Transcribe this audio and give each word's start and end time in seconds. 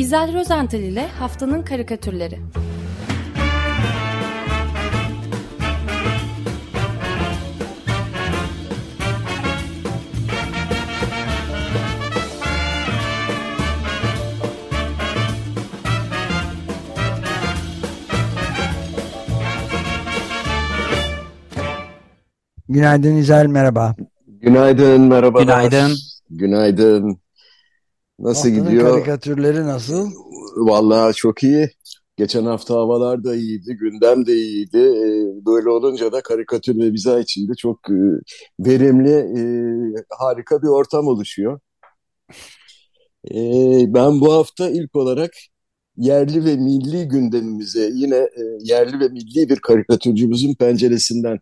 İzel 0.00 0.34
Rozental 0.34 0.80
ile 0.80 1.06
Haftanın 1.18 1.62
Karikatürleri 1.62 2.38
Günaydın 22.68 23.16
İzel, 23.16 23.46
merhaba. 23.46 23.94
Günaydın, 24.26 25.00
merhaba. 25.00 25.42
Günaydın. 25.42 25.92
Günaydın. 26.30 27.20
Nasıl 28.20 28.48
Haftanın 28.48 28.68
gidiyor? 28.70 28.90
karikatürleri 28.92 29.66
nasıl? 29.66 30.10
Vallahi 30.56 31.14
çok 31.14 31.42
iyi. 31.42 31.68
Geçen 32.16 32.44
hafta 32.44 32.74
havalar 32.74 33.24
da 33.24 33.34
iyiydi, 33.36 33.76
gündem 33.80 34.26
de 34.26 34.34
iyiydi. 34.34 34.78
Ee, 34.78 35.46
Böyle 35.46 35.70
olunca 35.70 36.12
da 36.12 36.22
karikatür 36.22 36.78
ve 36.78 36.92
biza 36.94 37.20
içinde 37.20 37.52
çok 37.54 37.78
e, 37.90 37.94
verimli, 38.60 39.10
e, 39.12 39.42
harika 40.18 40.62
bir 40.62 40.66
ortam 40.68 41.06
oluşuyor. 41.08 41.60
Ee, 43.34 43.84
Ben 43.94 44.20
bu 44.20 44.32
hafta 44.32 44.70
ilk 44.70 44.96
olarak 44.96 45.30
yerli 45.96 46.44
ve 46.44 46.56
milli 46.56 47.08
gündemimize 47.08 47.90
yine 47.94 48.16
e, 48.16 48.42
yerli 48.60 49.00
ve 49.00 49.08
milli 49.08 49.48
bir 49.48 49.56
karikatürcümüzün 49.56 50.54
penceresinden 50.54 51.38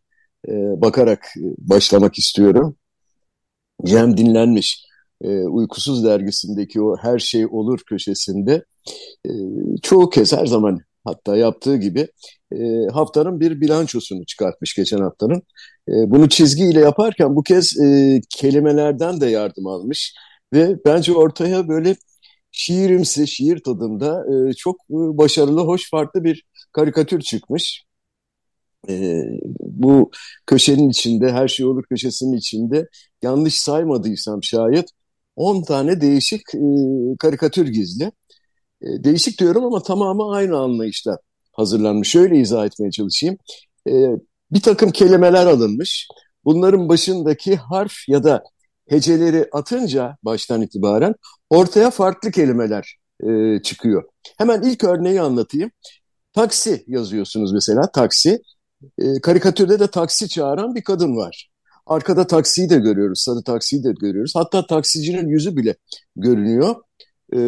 bakarak 0.77 1.27
başlamak 1.59 2.19
istiyorum. 2.19 2.77
Cem 3.85 4.17
Dinlenmiş, 4.17 4.88
e, 5.25 5.29
Uykusuz 5.29 6.05
dergisindeki 6.05 6.83
o 6.83 6.97
Her 6.97 7.19
Şey 7.19 7.47
Olur 7.47 7.81
köşesinde 7.87 8.65
e, 9.27 9.31
çoğu 9.83 10.11
kez 10.11 10.33
her 10.33 10.47
zaman 10.47 10.81
hatta 11.05 11.37
yaptığı 11.37 11.77
gibi 11.77 12.09
e, 12.53 12.87
haftanın 12.93 13.41
bir 13.41 13.61
bilançosunu 13.61 14.27
çıkartmış 14.27 14.75
geçen 14.75 14.99
haftanın. 14.99 15.43
E, 15.89 15.93
bunu 16.11 16.29
çizgiyle 16.29 16.81
yaparken 16.81 17.37
bu 17.37 17.43
kez 17.43 17.81
e, 17.81 18.21
kelimelerden 18.31 19.21
de 19.21 19.27
yardım 19.27 19.67
almış 19.67 20.15
ve 20.53 20.77
bence 20.85 21.13
ortaya 21.13 21.69
böyle 21.69 21.97
şiirimsi, 22.53 23.27
şiir 23.29 23.63
tadında 23.63 24.25
e, 24.51 24.53
çok 24.53 24.77
e, 24.91 24.95
başarılı, 25.19 25.61
hoş, 25.61 25.91
farklı 25.91 26.25
bir 26.25 26.45
karikatür 26.73 27.21
çıkmış. 27.21 27.85
E, 28.89 29.23
bu 29.61 30.11
köşenin 30.47 30.89
içinde, 30.91 31.33
her 31.33 31.49
şey 31.49 31.67
olur 31.67 31.85
köşesinin 31.91 32.37
içinde 32.37 32.89
yanlış 33.23 33.61
saymadıysam 33.61 34.43
şayet 34.43 34.87
10 35.39 35.63
tane 35.63 36.01
değişik 36.01 36.41
e, 36.55 36.61
karikatür 37.19 37.67
gizli. 37.69 38.05
E, 38.83 38.87
değişik 39.05 39.41
diyorum 39.41 39.65
ama 39.65 39.83
tamamı 39.83 40.33
aynı 40.33 40.59
anlayışta 40.59 41.19
hazırlanmış. 41.53 42.09
Şöyle 42.09 42.41
izah 42.41 42.67
etmeye 42.67 42.91
çalışayım. 42.91 43.37
E, 43.89 43.93
bir 44.53 44.61
takım 44.61 44.91
kelimeler 44.91 45.47
alınmış. 45.47 46.09
Bunların 46.45 46.89
başındaki 46.89 47.57
harf 47.57 47.93
ya 48.09 48.25
da 48.25 48.43
heceleri 48.89 49.49
atınca 49.53 50.17
baştan 50.23 50.63
itibaren 50.63 51.15
ortaya 51.51 51.91
farklı 51.91 52.31
kelimeler 52.31 52.97
e, 53.21 53.63
çıkıyor. 53.63 54.05
Hemen 54.39 54.63
ilk 54.63 54.85
örneği 54.85 55.21
anlatayım. 55.21 55.71
Taksi 56.33 56.85
yazıyorsunuz 56.87 57.53
mesela 57.53 57.91
taksi. 57.93 58.43
E, 58.99 59.21
karikatürde 59.23 59.81
de 59.81 59.87
taksi 59.87 60.29
çağıran 60.29 60.75
bir 60.75 60.83
kadın 60.83 61.17
var. 61.17 61.49
Arkada 61.89 62.27
taksiyi 62.27 62.71
de 62.71 62.79
görüyoruz, 62.79 63.21
sarı 63.21 63.43
taksiyi 63.43 63.85
de 63.85 63.93
görüyoruz. 64.01 64.33
Hatta 64.35 64.67
taksicinin 64.67 65.29
yüzü 65.29 65.57
bile 65.57 65.77
görünüyor. 66.17 66.75
E, 67.33 67.39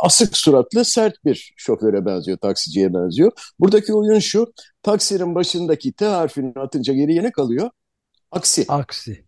asık 0.00 0.36
suratlı, 0.36 0.84
sert 0.84 1.24
bir 1.24 1.54
şoföre 1.56 2.06
benziyor, 2.06 2.38
taksiciye 2.38 2.94
benziyor. 2.94 3.32
Buradaki 3.60 3.94
oyun 3.94 4.18
şu, 4.18 4.52
taksinin 4.82 5.34
başındaki 5.34 5.92
T 5.92 6.04
harfini 6.04 6.52
atınca 6.56 6.94
geriye 6.94 7.22
ne 7.22 7.32
kalıyor? 7.32 7.70
Aksi. 8.30 8.64
Aksi. 8.68 9.24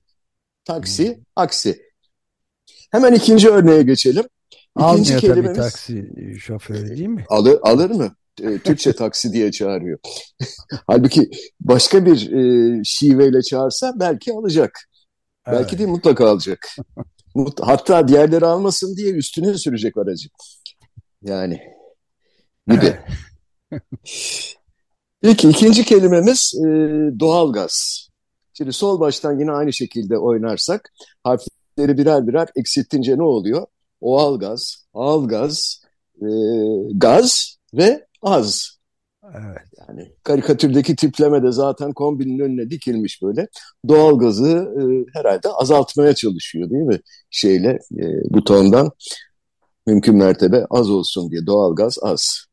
Taksi, 0.65 1.21
aksi. 1.37 1.83
Hemen 2.91 3.13
ikinci 3.15 3.49
örneğe 3.49 3.83
geçelim. 3.83 4.25
İkinci 4.79 4.85
Almıyor 4.85 5.21
tabii 5.21 5.21
kelimemiz 5.21 5.59
taksi 5.59 6.13
şoförü 6.41 6.89
değil 6.97 7.09
mi? 7.09 7.25
alır, 7.29 7.59
alır 7.63 7.91
mı? 7.91 8.15
E, 8.43 8.59
Türkçe 8.59 8.93
taksi 8.93 9.33
diye 9.33 9.51
çağırıyor. 9.53 9.99
Halbuki 10.87 11.31
başka 11.61 12.07
bir 12.07 12.33
e, 12.33 12.81
şiveyle 12.85 13.43
çağırsa 13.43 13.93
belki 14.01 14.33
alacak. 14.33 14.79
Belki 15.47 15.69
Evet. 15.69 15.79
değil 15.79 15.91
mutlaka 15.91 16.31
alacak. 16.31 16.69
Mut- 17.35 17.61
Hatta 17.63 18.09
diğerleri 18.09 18.47
almasın 18.47 18.97
diye 18.97 19.13
üstüne 19.13 19.55
sürecek 19.59 19.97
aracı. 19.99 20.29
Yani 21.23 21.61
gibi. 22.69 22.97
Peki 25.23 25.49
ikinci 25.49 25.85
kelimemiz 25.85 26.53
e, 26.55 26.69
doğalgaz. 27.21 28.09
Şimdi 28.55 28.73
sol 28.73 29.01
baştan 29.01 29.39
yine 29.39 29.53
aynı 29.53 29.73
şekilde 29.73 30.19
oynarsak 30.19 30.91
harfleri 31.25 31.99
birer 31.99 32.27
birer 32.27 32.49
eksiltince 32.57 33.19
ne 33.19 33.23
oluyor? 33.23 33.67
Oğalgaz, 34.01 34.87
ağalgaz, 34.95 35.83
e, 36.23 36.27
gaz 36.95 37.57
ve 37.75 38.07
az. 38.23 38.81
Evet. 39.25 39.67
Yani 39.79 40.13
karikatürdeki 40.23 40.97
tipleme 40.97 41.43
de 41.43 41.53
zaten 41.53 41.93
kombinin 41.93 42.39
önüne 42.39 42.71
dikilmiş 42.71 43.23
böyle. 43.23 43.49
Doğalgazı 43.89 44.49
e, 44.49 44.83
herhalde 45.19 45.49
azaltmaya 45.49 46.15
çalışıyor 46.15 46.71
değil 46.71 46.83
mi? 46.83 47.01
Şeyle 47.31 47.79
e, 47.99 48.05
butondan 48.31 48.91
mümkün 49.87 50.17
mertebe 50.17 50.67
az 50.71 50.91
olsun 50.91 51.31
diye 51.31 51.47
doğalgaz 51.47 51.99
az. 52.03 52.45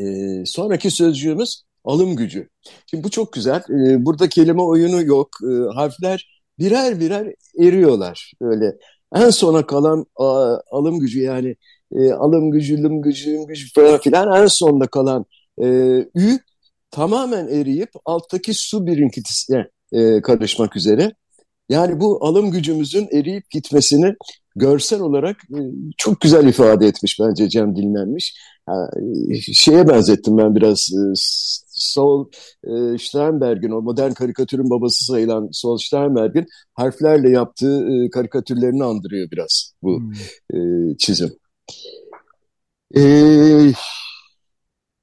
E, 0.00 0.04
sonraki 0.46 0.90
sözcüğümüz 0.90 1.62
alım 1.84 2.16
gücü. 2.16 2.48
Şimdi 2.86 3.04
bu 3.04 3.10
çok 3.10 3.32
güzel. 3.32 3.62
E, 3.70 4.04
burada 4.04 4.28
kelime 4.28 4.62
oyunu 4.62 5.02
yok. 5.02 5.28
E, 5.42 5.74
harfler 5.74 6.42
birer 6.58 7.00
birer 7.00 7.34
eriyorlar. 7.60 8.32
Öyle 8.40 8.76
en 9.14 9.30
sona 9.30 9.66
kalan 9.66 10.06
a, 10.16 10.58
alım 10.70 11.00
gücü 11.00 11.20
yani 11.22 11.56
e, 11.94 12.12
alım 12.12 12.50
gücü, 12.50 12.82
lım 12.82 13.02
gücü, 13.02 13.34
lım 13.34 13.46
gücü 13.46 13.72
falan 13.74 14.00
filan 14.00 14.42
en 14.42 14.46
sonda 14.46 14.86
kalan 14.86 15.24
e, 15.62 15.66
ü 16.16 16.38
tamamen 16.90 17.48
eriyip 17.48 17.90
alttaki 18.04 18.54
su 18.54 18.86
birikintisine 18.86 19.66
e, 19.92 20.22
karışmak 20.22 20.76
üzere. 20.76 21.12
Yani 21.68 22.00
bu 22.00 22.24
alım 22.26 22.50
gücümüzün 22.50 23.08
eriyip 23.12 23.50
gitmesini 23.50 24.14
görsel 24.56 25.00
olarak 25.00 25.36
e, 25.36 25.60
çok 25.96 26.20
güzel 26.20 26.48
ifade 26.48 26.86
etmiş 26.86 27.20
bence 27.20 27.48
Cem 27.48 27.76
Dinlenmiş. 27.76 28.34
Ha, 28.66 28.90
e, 29.30 29.40
şeye 29.40 29.88
benzettim 29.88 30.38
ben 30.38 30.54
biraz 30.54 30.88
e, 30.92 31.02
Sol 31.76 32.28
e, 32.64 32.98
Sternberg'in 32.98 33.70
o 33.70 33.82
modern 33.82 34.12
karikatürün 34.12 34.70
babası 34.70 35.04
sayılan 35.04 35.48
Sol 35.52 35.78
Sternberg'in 35.78 36.46
harflerle 36.74 37.30
yaptığı 37.30 37.88
e, 37.88 38.10
karikatürlerini 38.10 38.84
andırıyor 38.84 39.30
biraz 39.30 39.72
bu 39.82 39.98
Hmm. 39.98 40.12
e, 40.92 40.96
çizim. 40.98 41.30
E, 42.96 43.72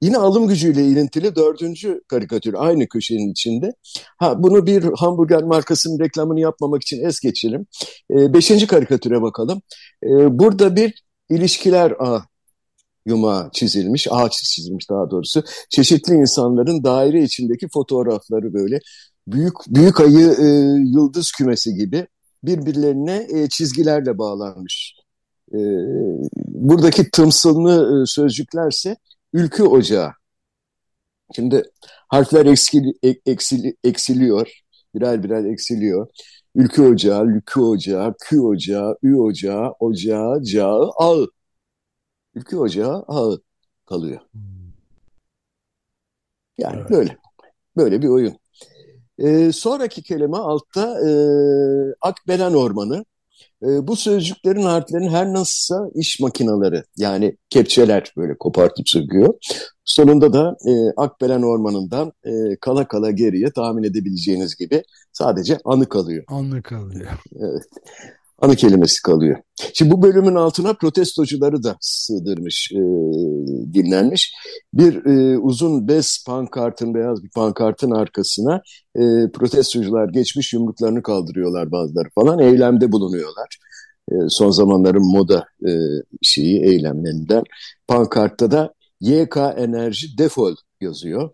Yine 0.04 0.18
alım 0.18 0.48
gücüyle 0.48 0.84
ilintili 0.84 1.36
dördüncü 1.36 2.00
karikatür 2.08 2.54
aynı 2.58 2.88
köşenin 2.88 3.32
içinde. 3.32 3.72
Ha 4.18 4.42
bunu 4.42 4.66
bir 4.66 4.82
hamburger 4.96 5.42
markasının 5.42 5.98
reklamını 5.98 6.40
yapmamak 6.40 6.82
için 6.82 7.04
es 7.04 7.20
geçelim. 7.20 7.66
E, 8.10 8.34
beşinci 8.34 8.66
karikatüre 8.66 9.22
bakalım. 9.22 9.62
E, 10.04 10.38
burada 10.38 10.76
bir 10.76 11.04
ilişkiler 11.30 11.92
ağı 11.98 12.22
yumağı 13.06 13.50
çizilmiş, 13.52 14.06
ağaç 14.10 14.32
çizilmiş 14.32 14.90
daha 14.90 15.10
doğrusu. 15.10 15.42
Çeşitli 15.70 16.14
insanların 16.14 16.84
daire 16.84 17.22
içindeki 17.22 17.68
fotoğrafları 17.68 18.54
böyle 18.54 18.80
büyük 19.28 19.54
büyük 19.68 20.00
ayı 20.00 20.36
e, 20.40 20.46
yıldız 20.94 21.32
kümesi 21.32 21.74
gibi 21.74 22.06
birbirlerine 22.44 23.26
e, 23.30 23.48
çizgilerle 23.48 24.18
bağlanmış. 24.18 25.03
E, 25.54 25.58
buradaki 26.36 27.10
tımsıllı 27.10 28.02
e, 28.02 28.06
sözcüklerse 28.06 28.96
ülkü 29.32 29.62
ocağı. 29.62 30.12
Şimdi 31.36 31.62
harfler 32.08 32.46
eksil, 32.46 32.92
ek- 33.02 33.20
eksili- 33.26 33.76
eksiliyor, 33.84 34.62
birer 34.94 35.22
birer 35.22 35.44
eksiliyor. 35.44 36.08
Ülkü 36.54 36.82
ocağı, 36.82 37.26
lükü 37.26 37.60
ocağı, 37.60 38.14
kü 38.20 38.40
ocağı, 38.40 38.96
ü 39.02 39.16
ocağı, 39.16 39.74
ocağı, 39.80 40.42
cağı, 40.42 40.90
ağı. 40.96 41.26
Ülkü 42.34 42.56
ocağı, 42.56 43.04
ağı 43.08 43.40
kalıyor. 43.86 44.20
Yani 46.58 46.76
Evet. 46.80 46.90
böyle, 46.90 47.16
böyle 47.76 48.02
bir 48.02 48.08
oyun. 48.08 48.38
Ee, 49.18 49.52
sonraki 49.52 50.02
kelime 50.02 50.36
altta 50.36 51.08
e, 51.08 51.10
Akbelen 52.00 52.54
Ormanı. 52.54 53.04
E, 53.62 53.86
bu 53.86 53.96
sözcüklerin 53.96 54.62
harflerin 54.62 55.08
her 55.08 55.32
nasılsa 55.32 55.88
iş 55.94 56.20
makineleri 56.20 56.82
yani 56.96 57.36
kepçeler 57.50 58.12
böyle 58.16 58.38
kopartıp 58.38 58.88
söküyor. 58.88 59.34
Sonunda 59.84 60.32
da 60.32 60.56
e, 60.68 60.72
Akbelen 60.96 61.42
Ormanı'ndan 61.42 62.12
e, 62.24 62.56
kala 62.60 62.88
kala 62.88 63.10
geriye 63.10 63.50
tahmin 63.50 63.82
edebileceğiniz 63.82 64.56
gibi 64.56 64.82
sadece 65.12 65.58
anı 65.64 65.88
kalıyor. 65.88 66.24
Anlık 66.28 66.64
kalıyor. 66.64 67.10
Evet. 67.40 67.62
Anı 68.38 68.56
kelimesi 68.56 69.02
kalıyor. 69.02 69.36
Şimdi 69.74 69.90
bu 69.90 70.02
bölümün 70.02 70.34
altına 70.34 70.72
protestocuları 70.72 71.62
da 71.62 71.76
sığdırmış, 71.80 72.70
e, 72.72 72.80
dinlenmiş. 73.74 74.34
Bir 74.74 75.06
e, 75.06 75.38
uzun 75.38 75.88
bez 75.88 76.24
pankartın, 76.26 76.94
beyaz 76.94 77.24
bir 77.24 77.30
pankartın 77.30 77.90
arkasına 77.90 78.62
e, 78.96 79.02
protestocular 79.34 80.08
geçmiş 80.08 80.52
yumruklarını 80.52 81.02
kaldırıyorlar 81.02 81.72
bazıları 81.72 82.08
falan, 82.14 82.38
eylemde 82.38 82.92
bulunuyorlar. 82.92 83.58
E, 84.10 84.14
son 84.28 84.50
zamanların 84.50 85.12
moda 85.12 85.44
e, 85.66 85.72
şeyi, 86.22 86.62
eylemlerinden. 86.62 87.42
Pankartta 87.88 88.50
da 88.50 88.74
YK 89.00 89.36
Enerji 89.56 90.18
defol 90.18 90.54
yazıyor. 90.80 91.30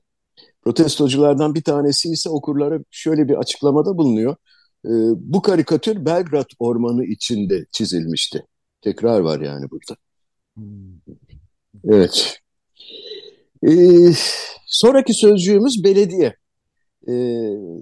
Protestoculardan 0.63 1.55
bir 1.55 1.63
tanesi 1.63 2.09
ise 2.09 2.31
okurlara 2.31 2.79
şöyle 2.91 3.29
bir 3.29 3.35
açıklamada 3.35 3.99
bulunuyor. 3.99 4.37
E, 4.85 4.91
bu 5.17 5.43
karikatür 5.43 6.05
Belgrad 6.05 6.49
Ormanı 6.59 7.05
içinde 7.05 7.67
çizilmişti. 7.73 8.47
Tekrar 8.81 9.21
var 9.21 9.41
yani 9.41 9.67
burada. 9.71 9.97
Evet. 11.85 12.41
E, 13.69 13.73
sonraki 14.67 15.15
sözcüğümüz 15.15 15.85
belediye. 15.85 16.37
E, 17.09 17.13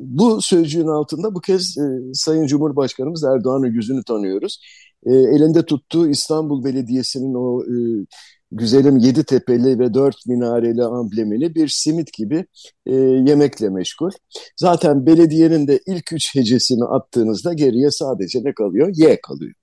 bu 0.01 0.43
sözcüğün 0.43 0.87
altında 0.87 1.35
bu 1.35 1.41
kez 1.41 1.79
e, 1.79 2.15
Sayın 2.15 2.47
Cumhurbaşkanımız 2.47 3.25
Erdoğan'ın 3.25 3.73
yüzünü 3.73 4.05
tanıyoruz. 4.05 4.61
E, 5.07 5.15
elinde 5.15 5.65
tuttuğu 5.65 6.09
İstanbul 6.09 6.65
Belediyesi'nin 6.65 7.35
o 7.35 7.65
e, 7.65 8.07
güzelim 8.53 8.97
yedi 8.97 9.25
tepeli 9.25 9.79
ve 9.79 9.95
dört 9.95 10.27
minareli 10.27 10.85
amblemini 10.85 11.55
bir 11.55 11.69
simit 11.69 12.13
gibi 12.13 12.47
e, 12.87 12.95
yemekle 12.95 13.69
meşgul. 13.69 14.11
Zaten 14.57 15.07
belediyenin 15.07 15.67
de 15.69 15.81
ilk 15.87 16.13
üç 16.13 16.35
hecesini 16.35 16.85
attığınızda 16.85 17.53
geriye 17.53 17.91
sadece 17.91 18.39
ne 18.45 18.55
kalıyor? 18.55 18.93
Y 18.95 19.21
kalıyor. 19.21 19.55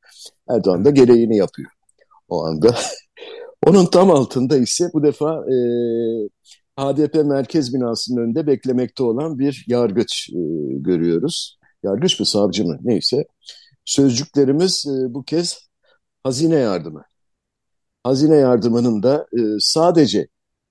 Erdoğan 0.49 0.85
da 0.85 0.89
gereğini 0.89 1.37
yapıyor 1.37 1.71
o 2.29 2.45
anda. 2.45 2.75
Onun 3.67 3.85
tam 3.85 4.11
altında 4.11 4.57
ise 4.57 4.89
bu 4.93 5.03
defa 5.03 5.33
e, 5.33 5.55
HDP 6.79 7.15
merkez 7.25 7.73
binasının 7.73 8.21
önünde 8.21 8.47
beklemekte 8.47 9.03
olan 9.03 9.39
bir 9.39 9.65
yargıç 9.67 10.29
e, 10.29 10.39
görüyoruz. 10.75 11.59
Yargıç 11.83 12.19
mı 12.19 12.25
savcı 12.25 12.65
mı 12.65 12.77
neyse. 12.83 13.25
Sözcüklerimiz 13.85 14.85
e, 14.87 15.13
bu 15.13 15.23
kez 15.23 15.59
hazine 16.23 16.55
yardımı 16.55 17.03
hazine 18.05 18.35
yardımının 18.35 19.03
da 19.03 19.27
e, 19.33 19.41
sadece 19.59 20.27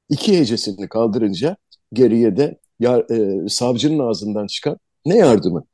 iki 0.09 0.39
hecesini 0.39 0.89
kaldırınca 0.89 1.57
geriye 1.93 2.37
de 2.37 2.59
ya, 2.81 3.07
e, 3.11 3.49
savcının 3.49 3.99
ağzından 3.99 4.47
çıkan 4.47 4.79
ne 5.07 5.17
yardımı 5.17 5.65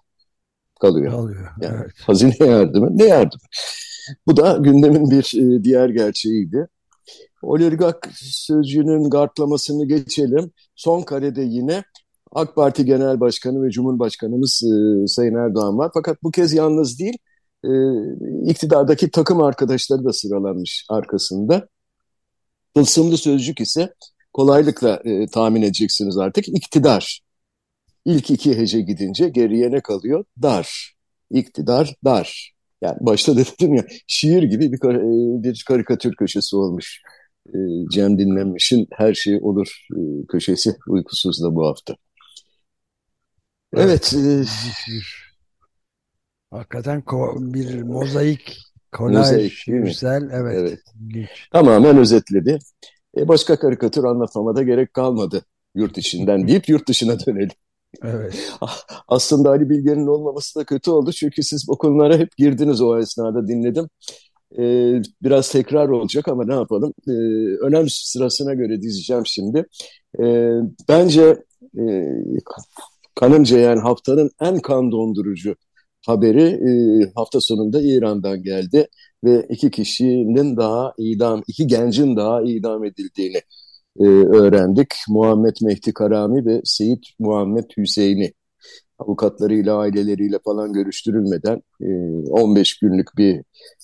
kalıyor. 0.80 1.12
kalıyor 1.12 1.48
yani 1.62 1.76
evet. 1.80 1.92
Hazine 2.06 2.34
yardımı 2.46 2.98
ne 2.98 3.04
yardım? 3.04 3.40
Bu 4.26 4.36
da 4.36 4.58
gündemin 4.60 5.10
bir 5.10 5.32
e, 5.36 5.64
diğer 5.64 5.88
gerçeğiydi. 5.88 6.68
Oligark 7.42 8.08
sözcüğünün 8.20 9.10
gartlamasını 9.10 9.88
geçelim. 9.88 10.52
Son 10.74 11.02
karede 11.02 11.42
yine 11.42 11.84
AK 12.32 12.54
Parti 12.54 12.84
Genel 12.84 13.20
Başkanı 13.20 13.62
ve 13.62 13.70
Cumhurbaşkanımız 13.70 14.62
e, 14.62 15.06
Sayın 15.06 15.34
Erdoğan 15.34 15.78
var. 15.78 15.90
Fakat 15.94 16.22
bu 16.22 16.30
kez 16.30 16.52
yalnız 16.52 16.98
değil, 16.98 17.18
e, 17.64 17.70
iktidardaki 18.50 19.10
takım 19.10 19.42
arkadaşları 19.42 20.04
da 20.04 20.12
sıralanmış 20.12 20.86
arkasında. 20.88 21.68
Tılsımlı 22.74 23.16
sözcük 23.16 23.60
ise 23.60 23.94
kolaylıkla 24.32 25.00
e, 25.04 25.26
tahmin 25.26 25.62
edeceksiniz 25.62 26.18
artık 26.18 26.48
iktidar. 26.48 27.20
İlk 28.04 28.30
iki 28.30 28.58
hece 28.58 28.80
gidince 28.80 29.28
geriye 29.28 29.70
ne 29.70 29.80
kalıyor? 29.80 30.24
Dar. 30.42 30.94
İktidar 31.30 31.94
dar. 32.04 32.52
Yani 32.82 32.96
başta 33.00 33.36
dedim 33.36 33.74
ya 33.74 33.84
şiir 34.06 34.42
gibi 34.42 34.72
bir, 34.72 34.78
kar 34.78 34.94
e, 34.94 35.42
bir 35.42 35.64
karikatür 35.68 36.14
köşesi 36.14 36.56
olmuş. 36.56 37.02
E, 37.48 37.58
Cem 37.92 38.18
Dinlenmiş'in 38.18 38.88
Her 38.92 39.14
Şey 39.14 39.38
Olur 39.42 39.86
e, 39.92 40.26
köşesi 40.26 40.76
uykusuz 40.88 41.42
da 41.42 41.54
bu 41.54 41.66
hafta. 41.66 41.96
Evet. 43.76 44.14
evet 44.14 44.14
e, 44.14 45.00
Hakikaten 46.50 47.02
bir 47.54 47.82
mozaik, 47.82 48.58
kolaj, 48.92 49.64
güzel, 49.66 50.28
evet. 50.32 50.54
evet. 50.58 51.28
Tamamen 51.52 51.98
özetledi. 51.98 52.58
E 53.18 53.28
başka 53.28 53.58
karikatür 53.58 54.04
anlatmama 54.04 54.62
gerek 54.62 54.94
kalmadı 54.94 55.42
yurt 55.74 55.98
içinden 55.98 56.48
deyip 56.48 56.68
yurt 56.68 56.88
dışına 56.88 57.16
dönelim. 57.26 57.50
Evet. 58.02 58.52
Aslında 59.08 59.50
Ali 59.50 59.70
Bilge'nin 59.70 60.06
olmaması 60.06 60.60
da 60.60 60.64
kötü 60.64 60.90
oldu 60.90 61.12
çünkü 61.12 61.42
siz 61.42 61.68
bu 61.68 61.78
konulara 61.78 62.18
hep 62.18 62.36
girdiniz 62.36 62.80
o 62.80 62.98
esnada 62.98 63.48
dinledim. 63.48 63.88
Ee, 64.58 65.02
biraz 65.22 65.52
tekrar 65.52 65.88
olacak 65.88 66.28
ama 66.28 66.44
ne 66.44 66.54
yapalım? 66.54 66.94
Ee, 67.08 67.12
önem 67.66 67.88
sırasına 67.88 68.54
göre 68.54 68.82
dizeceğim 68.82 69.26
şimdi. 69.26 69.66
Ee, 70.20 70.52
bence 70.88 71.36
e, 71.78 72.04
kanımca 73.14 73.58
yani 73.58 73.80
haftanın 73.80 74.30
en 74.40 74.58
kan 74.58 74.92
dondurucu 74.92 75.56
haberi 76.06 76.42
e, 76.42 76.70
hafta 77.14 77.40
sonunda 77.40 77.80
İran'dan 77.82 78.42
geldi 78.42 78.88
ve 79.24 79.46
iki 79.48 79.70
kişinin 79.70 80.56
daha 80.56 80.94
idam, 80.98 81.42
iki 81.46 81.66
gencin 81.66 82.16
daha 82.16 82.42
idam 82.42 82.84
edildiğini 82.84 83.40
e, 84.00 84.04
öğrendik. 84.36 84.88
Muhammed 85.08 85.56
Mehdi 85.62 85.92
Karami 85.92 86.46
ve 86.46 86.60
Seyit 86.64 87.04
Muhammed 87.18 87.64
Hüseyin'i 87.76 88.32
avukatlarıyla, 88.98 89.76
aileleriyle 89.76 90.38
falan 90.44 90.72
görüştürülmeden 90.72 91.62
e, 91.80 91.86
15 92.30 92.78
günlük 92.78 93.08
bir 93.16 93.36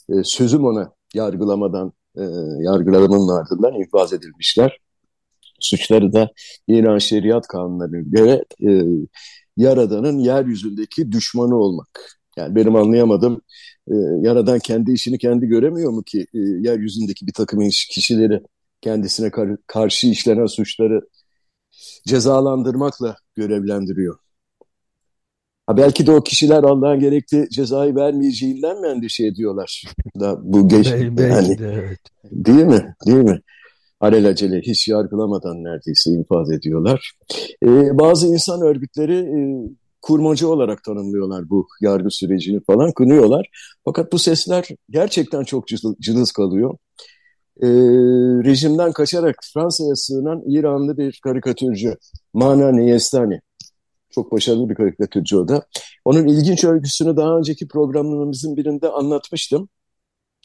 e, 0.08 0.24
sözüm 0.24 0.64
ona 0.64 0.92
yargılamadan, 1.14 1.92
e, 2.18 2.22
yargılamanın 2.60 3.40
ardından 3.40 3.74
infaz 3.74 4.12
edilmişler. 4.12 4.78
Suçları 5.60 6.12
da 6.12 6.30
İran 6.68 6.98
Şeriat 6.98 7.46
Kanunları'na 7.46 8.00
göre 8.00 8.44
e, 8.62 8.70
Yaradan'ın 9.56 10.18
yeryüzündeki 10.18 11.12
düşmanı 11.12 11.56
olmak. 11.56 12.18
Yani 12.36 12.54
benim 12.54 12.76
anlayamadığım 12.76 13.40
e, 13.90 13.94
Yaradan 14.20 14.58
kendi 14.58 14.92
işini 14.92 15.18
kendi 15.18 15.46
göremiyor 15.46 15.90
mu 15.92 16.02
ki 16.02 16.26
e, 16.34 16.38
yeryüzündeki 16.38 17.26
bir 17.26 17.32
takım 17.32 17.68
kişileri 17.90 18.40
kendisine 18.80 19.30
kar 19.30 19.48
karşı 19.66 20.06
işlenen 20.06 20.46
suçları 20.46 21.00
cezalandırmakla 22.06 23.16
görevlendiriyor. 23.34 24.18
Ha 25.66 25.76
belki 25.76 26.06
de 26.06 26.12
o 26.12 26.20
kişiler 26.20 26.62
Allah'ın 26.62 27.00
gerekli 27.00 27.48
cezayı 27.50 27.94
vermeyeceğinden 27.94 28.80
mi 28.80 28.88
endişe 28.88 29.26
ediyorlar? 29.26 29.84
Da 30.20 30.52
bu 30.52 30.68
geç 30.68 30.86
belki 30.92 31.22
yani, 31.22 31.58
de, 31.58 31.72
evet. 31.84 32.00
Değil 32.30 32.64
mi? 32.64 32.94
Değil 33.06 33.18
mi? 33.18 33.40
Alelacele 34.06 34.60
hiç 34.60 34.88
yargılamadan 34.88 35.64
neredeyse 35.64 36.10
infaz 36.10 36.50
ediyorlar. 36.50 37.12
Ee, 37.62 37.98
bazı 37.98 38.26
insan 38.26 38.60
örgütleri 38.60 39.16
e, 39.18 39.38
kurmacı 40.02 40.48
olarak 40.48 40.84
tanımlıyorlar 40.84 41.50
bu 41.50 41.68
yargı 41.80 42.10
sürecini 42.10 42.60
falan 42.66 42.92
kınıyorlar. 42.92 43.46
Fakat 43.84 44.12
bu 44.12 44.18
sesler 44.18 44.68
gerçekten 44.90 45.44
çok 45.44 45.64
cılız 46.00 46.32
kalıyor. 46.32 46.76
Ee, 47.62 47.66
rejimden 48.44 48.92
kaçarak 48.92 49.36
Fransa'ya 49.54 49.96
sığınan 49.96 50.42
İranlı 50.46 50.96
bir 50.98 51.20
karikatürcü 51.22 51.96
Mana 52.32 52.72
Niyestani. 52.72 53.40
Çok 54.10 54.32
başarılı 54.32 54.68
bir 54.68 54.74
karikatürcü 54.74 55.36
o 55.36 55.48
da. 55.48 55.66
Onun 56.04 56.26
ilginç 56.26 56.64
örgüsünü 56.64 57.16
daha 57.16 57.38
önceki 57.38 57.68
programlarımızın 57.68 58.56
birinde 58.56 58.88
anlatmıştım. 58.88 59.68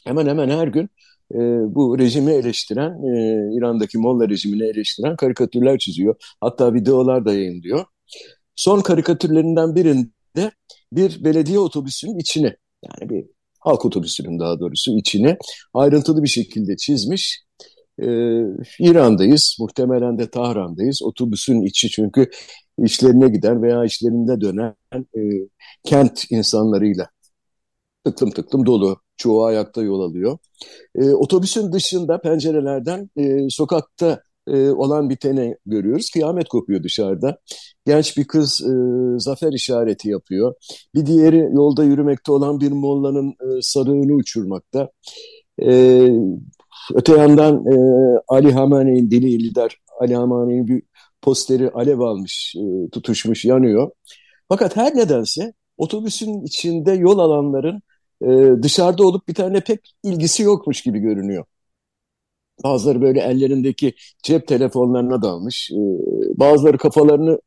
Hemen 0.04 0.26
hemen 0.26 0.48
her 0.48 0.68
gün 0.68 0.90
e, 1.34 1.74
bu 1.74 1.98
rejimi 1.98 2.32
eleştiren, 2.32 2.90
e, 2.90 3.56
İran'daki 3.58 3.98
Molla 3.98 4.28
rejimini 4.28 4.64
eleştiren 4.64 5.16
karikatürler 5.16 5.78
çiziyor. 5.78 6.14
Hatta 6.40 6.74
videolar 6.74 7.24
da 7.24 7.34
yayınlıyor. 7.34 7.84
Son 8.56 8.80
karikatürlerinden 8.80 9.74
birinde 9.74 10.50
bir 10.92 11.24
belediye 11.24 11.58
otobüsünün 11.58 12.18
içine, 12.18 12.56
yani 12.82 13.10
bir 13.10 13.24
halk 13.60 13.84
otobüsünün 13.84 14.38
daha 14.38 14.60
doğrusu 14.60 14.98
içine 14.98 15.38
ayrıntılı 15.74 16.22
bir 16.22 16.28
şekilde 16.28 16.76
çizmiş. 16.76 17.42
Ee, 18.02 18.06
İran'dayız, 18.78 19.56
muhtemelen 19.60 20.18
de 20.18 20.30
Tahran'dayız. 20.30 21.02
Otobüsün 21.02 21.62
içi 21.62 21.90
çünkü 21.90 22.30
işlerine 22.78 23.28
giden 23.28 23.62
veya 23.62 23.84
işlerinde 23.84 24.40
dönen 24.40 24.74
e, 24.94 25.20
kent 25.84 26.24
insanlarıyla 26.30 27.08
tıklım 28.04 28.30
tıklım 28.30 28.66
dolu. 28.66 28.96
Çoğu 29.16 29.44
ayakta 29.44 29.82
yol 29.82 30.00
alıyor. 30.00 30.38
E, 30.94 31.10
otobüsün 31.10 31.72
dışında 31.72 32.20
pencerelerden 32.20 33.10
e, 33.16 33.50
sokakta 33.50 34.22
e, 34.48 34.70
olan 34.70 35.10
biteni 35.10 35.56
görüyoruz. 35.66 36.10
Kıyamet 36.10 36.48
kopuyor 36.48 36.82
dışarıda. 36.82 37.38
Genç 37.86 38.16
bir 38.16 38.24
kız 38.24 38.60
e, 38.60 38.72
zafer 39.18 39.52
işareti 39.52 40.08
yapıyor. 40.08 40.54
Bir 40.94 41.06
diğeri 41.06 41.38
yolda 41.52 41.84
yürümekte 41.84 42.32
olan 42.32 42.60
bir 42.60 42.72
mollanın 42.72 43.28
e, 43.30 43.62
sarığını 43.62 44.12
uçurmakta. 44.12 44.90
E, 45.62 46.08
öte 46.94 47.12
yandan 47.12 47.66
e, 47.66 47.76
Ali 48.28 48.52
Hamane'nin 48.52 49.10
dini 49.10 49.38
lider 49.38 49.76
Ali 50.00 50.14
Hamane'nin 50.14 50.66
bir 50.66 50.82
posteri 51.22 51.70
alev 51.70 52.00
almış, 52.00 52.54
e, 52.56 52.90
tutuşmuş, 52.90 53.44
yanıyor. 53.44 53.90
Fakat 54.48 54.76
her 54.76 54.96
nedense 54.96 55.52
otobüsün 55.76 56.44
içinde 56.44 56.92
yol 56.92 57.18
alanların 57.18 57.82
e, 58.22 58.62
dışarıda 58.62 59.06
olup 59.06 59.28
bir 59.28 59.34
tane 59.34 59.60
pek 59.60 59.94
ilgisi 60.04 60.42
yokmuş 60.42 60.82
gibi 60.82 60.98
görünüyor. 60.98 61.44
Bazıları 62.64 63.00
böyle 63.02 63.20
ellerindeki 63.20 63.94
cep 64.22 64.48
telefonlarına 64.48 65.22
dalmış. 65.22 65.70
E, 65.70 65.78
bazıları 66.38 66.78
kafalarını 66.78 67.40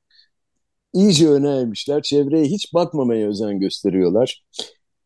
iyice 0.93 1.29
öne 1.29 1.57
eğmişler. 1.57 2.01
Çevreye 2.01 2.45
hiç 2.45 2.73
bakmamaya 2.73 3.27
özen 3.27 3.59
gösteriyorlar. 3.59 4.43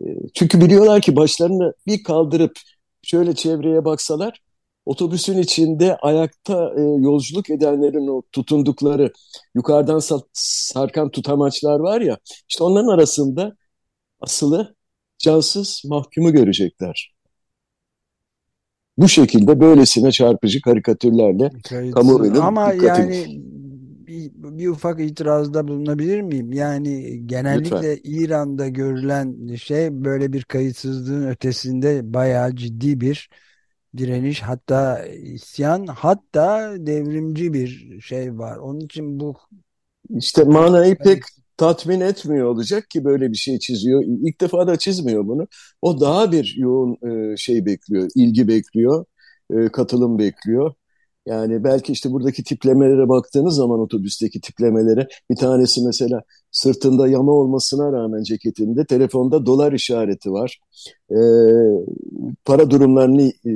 E, 0.04 0.06
çünkü 0.34 0.62
biliyorlar 0.62 1.02
ki 1.02 1.16
başlarını 1.16 1.74
bir 1.88 2.04
kaldırıp 2.04 2.60
şöyle 3.04 3.36
çevreye 3.36 3.86
baksalar 3.86 4.42
otobüsün 4.86 5.38
içinde 5.38 5.98
ayakta 5.98 6.74
e, 6.78 6.82
yolculuk 6.82 7.50
edenlerin 7.50 8.08
o 8.08 8.22
tutundukları 8.32 9.14
yukarıdan 9.56 10.00
sarkan 10.34 11.12
tutamaçlar 11.12 11.80
var 11.80 12.02
ya 12.02 12.18
işte 12.50 12.64
onların 12.64 12.88
arasında 12.88 13.56
asılı 14.22 14.76
cansız 15.20 15.82
mahkumu 15.86 16.32
görecekler. 16.32 17.14
Bu 18.98 19.08
şekilde 19.10 19.60
böylesine 19.60 20.12
çarpıcı 20.12 20.62
karikatürlerle 20.62 21.52
kamuoyunun 21.94 22.42
Ama 22.42 22.74
dikkatini... 22.74 23.16
yani 23.16 23.42
bir, 24.08 24.32
bir 24.36 24.68
ufak 24.68 25.00
itirazda 25.00 25.68
bulunabilir 25.68 26.22
miyim? 26.22 26.54
Yani 26.54 27.22
genellikle 27.28 27.96
Lütfen. 27.96 28.12
İran'da 28.12 28.68
görülen 28.68 29.56
şey 29.56 30.04
böyle 30.04 30.34
bir 30.34 30.44
kayıtsızlığın 30.44 31.28
ötesinde 31.28 32.14
bayağı 32.14 32.56
ciddi 32.56 33.02
bir 33.02 33.30
direniş 33.98 34.42
hatta 34.42 35.06
isyan 35.06 35.88
hatta 35.88 36.74
devrimci 36.78 37.54
bir 37.54 38.02
şey 38.02 38.38
var. 38.38 38.58
Onun 38.58 38.80
için 38.80 39.20
bu 39.20 39.38
işte 40.10 40.44
manayı 40.44 40.96
pek 40.96 41.24
tatmin 41.60 42.02
etmiyor 42.02 42.48
olacak 42.48 42.90
ki 42.90 43.06
böyle 43.06 43.32
bir 43.32 43.38
şey 43.38 43.60
çiziyor. 43.60 44.04
İlk 44.06 44.42
defa 44.42 44.68
da 44.68 44.78
çizmiyor 44.78 45.28
bunu. 45.28 45.48
O 45.82 46.00
daha 46.02 46.32
bir 46.32 46.56
yoğun 46.58 46.98
e, 47.34 47.38
şey 47.38 47.66
bekliyor, 47.66 48.10
ilgi 48.16 48.48
bekliyor, 48.48 49.06
e, 49.54 49.68
katılım 49.70 50.20
bekliyor. 50.20 50.74
Yani 51.26 51.64
belki 51.64 51.94
işte 51.94 52.12
buradaki 52.12 52.44
tiplemelere 52.44 53.10
baktığınız 53.10 53.56
zaman 53.56 53.80
otobüsteki 53.80 54.42
tiplemelere 54.42 55.08
bir 55.32 55.36
tanesi 55.36 55.86
mesela 55.86 56.22
sırtında 56.52 57.08
yama 57.08 57.32
olmasına 57.32 57.92
rağmen 57.94 58.24
ceketinde 58.24 58.86
telefonda 58.86 59.46
dolar 59.46 59.74
işareti 59.74 60.32
var. 60.32 60.60
E, 61.12 61.18
para 62.46 62.70
durumlarını 62.70 63.22
e, 63.22 63.52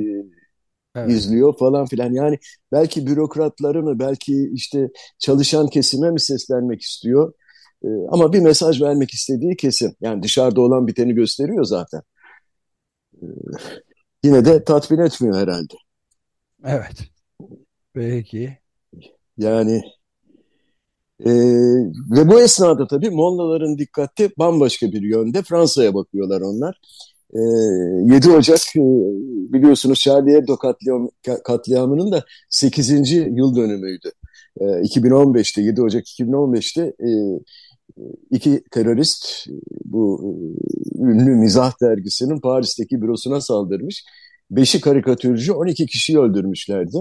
evet. 0.96 1.10
izliyor 1.10 1.58
falan 1.58 1.86
filan. 1.86 2.12
Yani 2.12 2.38
belki 2.72 3.06
bürokratları 3.06 3.82
mı 3.82 3.98
belki 3.98 4.50
işte 4.52 4.88
çalışan 5.18 5.66
kesime 5.66 6.10
mi 6.10 6.20
seslenmek 6.20 6.82
istiyor. 6.82 7.32
E, 7.84 7.88
ama 8.08 8.32
bir 8.32 8.40
mesaj 8.40 8.82
vermek 8.82 9.10
istediği 9.10 9.56
kesin. 9.56 9.96
Yani 10.00 10.22
dışarıda 10.22 10.60
olan 10.60 10.86
biteni 10.86 11.14
gösteriyor 11.14 11.64
zaten. 11.64 12.02
E, 13.14 13.26
yine 14.24 14.44
de 14.44 14.64
tatmin 14.64 14.98
etmiyor 14.98 15.36
herhalde. 15.36 15.74
Evet. 16.64 16.96
Peki. 17.94 18.58
Yani 19.38 19.82
e, 21.20 21.30
ve 22.10 22.28
bu 22.28 22.40
esnada 22.40 22.86
tabii 22.86 23.10
Mollaların 23.10 23.78
dikkati 23.78 24.30
bambaşka 24.38 24.92
bir 24.92 25.02
yönde. 25.02 25.42
Fransa'ya 25.42 25.94
bakıyorlar 25.94 26.40
onlar. 26.40 26.80
E, 27.34 27.40
7 28.14 28.30
Ocak 28.30 28.60
e, 28.76 28.80
biliyorsunuz 29.52 30.00
Charlie 30.00 30.34
Hebdo 30.34 30.56
katliam, 30.56 31.10
katliamının 31.44 32.12
da 32.12 32.24
8. 32.50 33.12
yıl 33.12 33.56
dönümüydü. 33.56 34.10
E, 34.60 34.64
2015'te 34.64 35.62
7 35.62 35.82
Ocak 35.82 36.04
2015'te 36.04 36.82
e, 36.82 37.08
iki 38.30 38.62
terörist 38.70 39.46
bu 39.84 40.20
e, 40.24 40.30
ünlü 41.02 41.34
mizah 41.34 41.80
dergisinin 41.82 42.40
Paris'teki 42.40 43.02
bürosuna 43.02 43.40
saldırmış. 43.40 44.04
Beşi 44.50 44.80
karikatürcü 44.80 45.52
12 45.52 45.86
kişiyi 45.86 46.18
öldürmüşlerdi. 46.18 46.96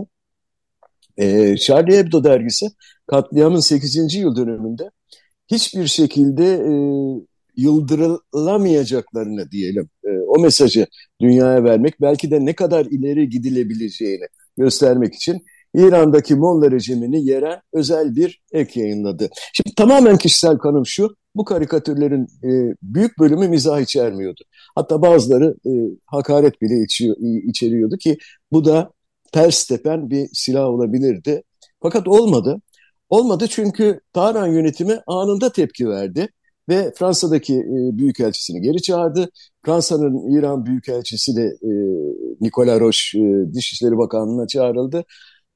E, 1.17 1.57
Charlie 1.57 1.97
Hebdo 1.97 2.23
dergisi 2.23 2.65
katliamın 3.07 3.59
8. 3.59 4.15
yıl 4.15 4.35
dönümünde 4.35 4.91
hiçbir 5.51 5.87
şekilde 5.87 6.45
e, 6.53 6.73
yıldırılamayacaklarını 7.55 9.51
diyelim 9.51 9.89
e, 10.05 10.09
o 10.09 10.39
mesajı 10.39 10.87
dünyaya 11.21 11.63
vermek 11.63 12.01
belki 12.01 12.31
de 12.31 12.45
ne 12.45 12.53
kadar 12.53 12.85
ileri 12.85 13.29
gidilebileceğini 13.29 14.25
göstermek 14.57 15.15
için 15.15 15.45
İran'daki 15.75 16.35
Molla 16.35 16.71
rejimini 16.71 17.25
yere 17.25 17.61
özel 17.73 18.15
bir 18.15 18.41
ek 18.51 18.79
yayınladı. 18.79 19.29
Şimdi 19.53 19.75
tamamen 19.75 20.17
kişisel 20.17 20.57
kanım 20.57 20.85
şu, 20.85 21.15
bu 21.35 21.45
karikatürlerin 21.45 22.27
e, 22.43 22.75
büyük 22.81 23.19
bölümü 23.19 23.47
mizah 23.47 23.81
içermiyordu. 23.81 24.41
Hatta 24.75 25.01
bazıları 25.01 25.55
e, 25.65 25.71
hakaret 26.05 26.61
bile 26.61 26.83
içiyor, 26.83 27.15
içeriyordu 27.49 27.97
ki 27.97 28.17
bu 28.51 28.65
da 28.65 28.91
ters 29.31 29.67
tepen 29.67 30.09
bir 30.09 30.29
silah 30.33 30.65
olabilirdi. 30.65 31.43
Fakat 31.81 32.07
olmadı. 32.07 32.61
Olmadı 33.09 33.45
çünkü 33.49 33.99
Tahran 34.13 34.47
yönetimi 34.47 34.99
anında 35.07 35.51
tepki 35.51 35.89
verdi 35.89 36.27
ve 36.69 36.93
Fransa'daki 36.95 37.53
e, 37.55 37.97
büyükelçisini 37.97 38.61
geri 38.61 38.81
çağırdı. 38.81 39.29
Fransa'nın 39.65 40.37
İran 40.37 40.65
büyükelçisi 40.65 41.35
de 41.35 41.43
e, 41.43 41.71
Nicolas 42.41 42.79
Roche 42.79 43.19
e, 43.19 43.53
Dışişleri 43.53 43.97
Bakanlığı'na 43.97 44.47
çağrıldı. 44.47 45.05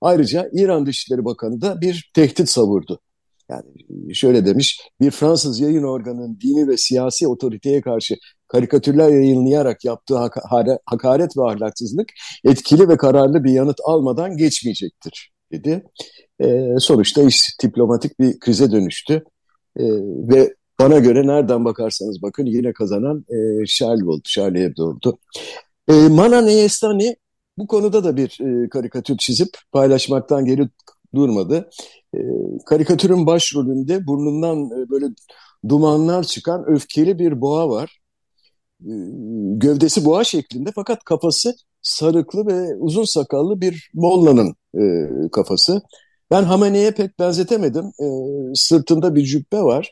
Ayrıca 0.02 0.50
İran 0.54 0.86
Dışişleri 0.86 1.26
Bakanı 1.26 1.62
da 1.62 1.82
bir 1.82 2.12
tehdit 2.14 2.50
savurdu. 2.50 3.00
Yani 3.50 4.16
şöyle 4.16 4.46
demiş, 4.46 4.82
bir 5.02 5.12
Fransız 5.12 5.60
yayın 5.60 5.84
organının 5.84 6.40
dini 6.42 6.68
ve 6.68 6.78
siyasi 6.78 7.28
otoriteye 7.28 7.82
karşı 7.82 8.16
karikatürler 8.48 9.10
yayınlayarak 9.10 9.86
yaptığı 9.86 10.18
hakaret 10.86 11.38
ve 11.38 11.44
ahlaksızlık 11.44 12.08
etkili 12.44 12.90
ve 12.90 12.98
kararlı 12.98 13.44
bir 13.44 13.52
yanıt 13.52 13.78
almadan 13.86 14.38
geçmeyecektir 14.38 15.32
dedi. 15.52 15.84
E, 16.40 16.76
sonuçta 16.80 17.24
iş 17.24 17.60
diplomatik 17.64 18.20
bir 18.20 18.40
krize 18.40 18.72
dönüştü 18.72 19.24
e, 19.80 19.84
ve 20.32 20.56
bana 20.80 21.00
göre 21.00 21.28
nereden 21.28 21.66
bakarsanız 21.66 22.22
bakın 22.22 22.46
yine 22.46 22.74
kazanan 22.74 23.26
e, 23.30 23.66
Charlie 23.66 24.06
oldu, 24.06 24.22
Charlie 24.24 24.64
Hebdo 24.64 24.84
oldu. 24.84 25.18
E, 25.90 25.94
Mana 25.94 26.42
Neyestani 26.42 27.16
bu 27.58 27.68
konuda 27.68 28.04
da 28.04 28.18
bir 28.18 28.38
e, 28.66 28.70
karikatür 28.70 29.18
çizip 29.18 29.50
paylaşmaktan 29.72 30.46
geri 30.46 30.70
durmadı. 31.16 31.70
E, 32.16 32.20
karikatürün 32.66 33.26
başrolünde 33.26 34.08
burnundan 34.08 34.66
e, 34.66 34.90
böyle 34.90 35.06
dumanlar 35.70 36.24
çıkan 36.24 36.66
öfkeli 36.68 37.20
bir 37.20 37.42
boğa 37.42 37.70
var. 37.70 38.00
E, 38.82 38.94
gövdesi 39.54 40.06
boğa 40.06 40.24
şeklinde 40.24 40.70
fakat 40.76 41.04
kafası 41.04 41.56
sarıklı 41.82 42.48
ve 42.48 42.76
uzun 42.76 43.04
sakallı 43.04 43.62
bir 43.62 43.92
mollanın 43.94 44.56
e, 44.76 45.08
kafası. 45.32 45.82
Ben 46.32 46.44
Hamane'ye 46.44 46.92
pek 46.92 47.20
benzetemedim. 47.20 47.86
E, 47.86 48.08
sırtında 48.56 49.16
bir 49.16 49.24
cübbe 49.26 49.62
var. 49.62 49.92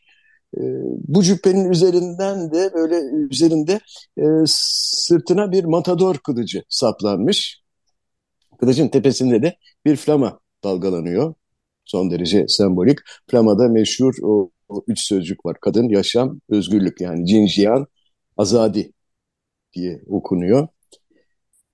E, 0.57 0.62
bu 1.07 1.24
cübbenin 1.24 1.69
üzerinden 1.69 2.53
de 2.53 2.74
böyle 2.74 2.95
üzerinde 3.31 3.79
e, 4.17 4.24
sırtına 4.45 5.51
bir 5.51 5.63
matador 5.63 6.17
kılıcı 6.17 6.63
saplanmış. 6.69 7.62
Kılıcın 8.59 8.88
tepesinde 8.88 9.41
de 9.41 9.57
bir 9.85 9.95
flama 9.95 10.39
dalgalanıyor. 10.63 11.33
Son 11.85 12.12
derece 12.12 12.45
sembolik. 12.47 13.00
Flamada 13.31 13.67
meşhur 13.67 14.15
o, 14.24 14.51
o 14.69 14.83
üç 14.88 15.00
sözcük 15.00 15.45
var. 15.45 15.57
Kadın, 15.62 15.89
yaşam, 15.89 16.41
özgürlük 16.50 17.01
yani 17.01 17.25
cinjiyan, 17.25 17.88
azadi 18.38 18.91
diye 19.74 20.01
okunuyor. 20.07 20.67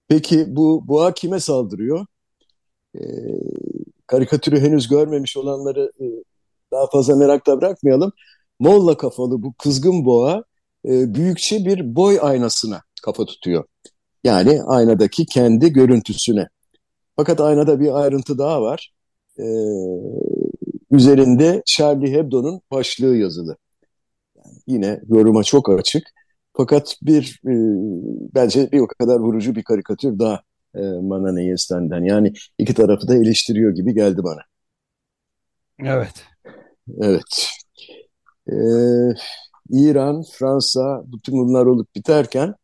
Peki 0.08 0.46
bu 0.56 0.88
boğa 0.88 1.14
kime 1.14 1.40
saldırıyor? 1.40 2.06
Ee, 2.96 3.00
karikatürü 4.08 4.60
henüz 4.60 4.88
görmemiş 4.88 5.38
olanları 5.38 5.92
e, 6.00 6.06
daha 6.72 6.88
fazla 6.88 7.16
merakla 7.16 7.58
bırakmayalım. 7.58 8.12
Molla 8.62 8.98
kafalı 8.98 9.44
bu 9.44 9.54
kızgın 9.54 10.06
boğa 10.06 10.44
e, 10.86 11.14
büyükçe 11.14 11.66
bir 11.66 11.96
boy 11.96 12.20
aynasına 12.22 12.82
kafa 13.04 13.26
tutuyor. 13.26 13.64
Yani 14.24 14.64
aynadaki 14.64 15.26
kendi 15.26 15.74
görüntüsüne. 15.74 16.48
Fakat 17.16 17.42
aynada 17.42 17.80
bir 17.80 18.02
ayrıntı 18.02 18.38
daha 18.38 18.62
var. 18.62 18.94
Ee, 19.40 19.44
üzerinde 20.92 21.64
Charlie 21.66 22.14
Hebdo'nun 22.14 22.62
başlığı 22.72 23.16
yazılı. 23.16 23.58
Yani 24.36 24.56
yine 24.68 25.02
yoruma 25.08 25.44
çok 25.44 25.70
açık. 25.70 26.04
Fakat 26.58 26.98
bir 27.02 27.42
e, 27.46 27.54
bence 28.36 28.72
bir 28.72 28.80
o 28.80 28.88
kadar 28.88 29.20
vurucu 29.20 29.56
bir 29.56 29.64
karikatür 29.64 30.20
daha 30.20 30.42
e, 30.76 30.80
Manane 30.82 31.44
Yesten'den. 31.44 32.04
Yani 32.04 32.34
iki 32.58 32.74
tarafı 32.74 33.08
da 33.08 33.16
eleştiriyor 33.16 33.76
gibi 33.76 33.94
geldi 33.94 34.24
bana. 34.24 34.42
Evet. 35.80 36.24
Evet. 37.02 37.61
Ee, 38.48 38.54
İran, 39.70 40.24
Fransa, 40.32 41.04
bütün 41.06 41.36
bunlar 41.36 41.66
olup 41.66 41.96
biterken 41.96 42.56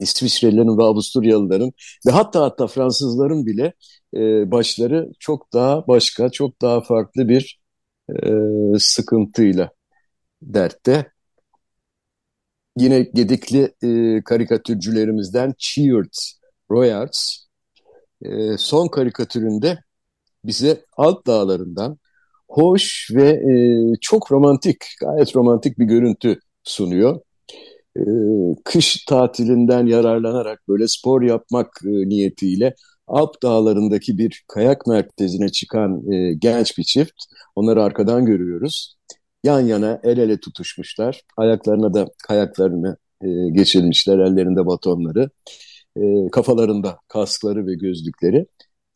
İsviçrelilerin 0.00 0.78
ve 0.78 0.82
Avusturyalıların 0.82 1.72
ve 2.06 2.10
hatta 2.10 2.42
hatta 2.42 2.66
Fransızların 2.66 3.46
bile 3.46 3.74
e, 4.14 4.50
başları 4.50 5.12
çok 5.18 5.52
daha 5.52 5.86
başka, 5.88 6.30
çok 6.30 6.62
daha 6.62 6.80
farklı 6.80 7.28
bir 7.28 7.60
e, 8.24 8.30
sıkıntıyla 8.78 9.70
dertte. 10.42 11.12
yine 12.76 13.00
gedikli 13.14 13.74
e, 13.82 14.22
karikatürcülerimizden 14.24 15.54
Cheered 15.58 16.14
Royards 16.70 17.36
e, 18.22 18.58
son 18.58 18.88
karikatüründe 18.88 19.78
bize 20.44 20.86
Alp 20.96 21.26
Dağları'ndan 21.26 21.98
hoş 22.52 23.08
ve 23.14 23.28
e, 23.28 23.54
çok 24.00 24.32
romantik, 24.32 24.76
gayet 25.00 25.36
romantik 25.36 25.78
bir 25.78 25.84
görüntü 25.84 26.38
sunuyor. 26.64 27.20
E, 27.96 28.02
kış 28.64 29.04
tatilinden 29.04 29.86
yararlanarak 29.86 30.60
böyle 30.68 30.88
spor 30.88 31.22
yapmak 31.22 31.68
e, 31.84 31.88
niyetiyle 31.88 32.74
Alp 33.06 33.42
Dağları'ndaki 33.42 34.18
bir 34.18 34.44
kayak 34.48 34.86
merkezine 34.86 35.48
çıkan 35.48 36.12
e, 36.12 36.34
genç 36.34 36.78
bir 36.78 36.84
çift. 36.84 37.14
Onları 37.56 37.82
arkadan 37.82 38.26
görüyoruz. 38.26 38.96
Yan 39.44 39.60
yana 39.60 40.00
el 40.04 40.18
ele 40.18 40.40
tutuşmuşlar. 40.40 41.22
Ayaklarına 41.36 41.94
da 41.94 42.06
kayaklarını 42.28 42.96
e, 43.22 43.28
geçirmişler, 43.52 44.18
ellerinde 44.18 44.66
batonları. 44.66 45.30
E, 45.96 46.00
kafalarında 46.32 46.98
kaskları 47.08 47.66
ve 47.66 47.74
gözlükleri. 47.74 48.46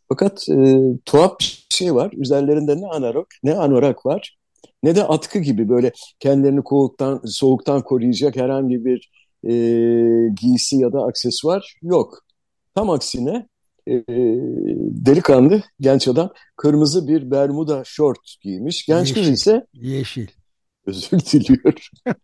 Fakat 0.08 0.48
e, 0.48 0.78
tuhaf 1.04 1.40
bir 1.40 1.66
şey 1.70 1.94
var. 1.94 2.12
Üzerlerinde 2.16 2.80
ne 2.80 2.86
anorak 2.86 3.26
ne 3.42 3.54
anorak 3.54 4.06
var 4.06 4.36
ne 4.82 4.96
de 4.96 5.04
atkı 5.04 5.38
gibi 5.38 5.68
böyle 5.68 5.92
kendilerini 6.20 6.60
soğuktan, 6.68 7.20
soğuktan 7.24 7.82
koruyacak 7.82 8.36
herhangi 8.36 8.84
bir 8.84 9.10
e, 9.44 9.52
giysi 10.40 10.76
ya 10.76 10.92
da 10.92 11.02
aksesuar 11.02 11.74
yok. 11.82 12.24
Tam 12.74 12.90
aksine 12.90 13.48
e, 13.88 14.04
delikanlı 15.06 15.62
genç 15.80 16.08
adam 16.08 16.32
kırmızı 16.56 17.08
bir 17.08 17.30
bermuda 17.30 17.82
şort 17.84 18.36
giymiş. 18.42 18.86
Genç 18.86 19.08
yeşil, 19.08 19.22
kız 19.22 19.30
ise 19.30 19.66
yeşil. 19.72 20.26
Özür 20.86 21.10
diliyorum. 21.10 21.82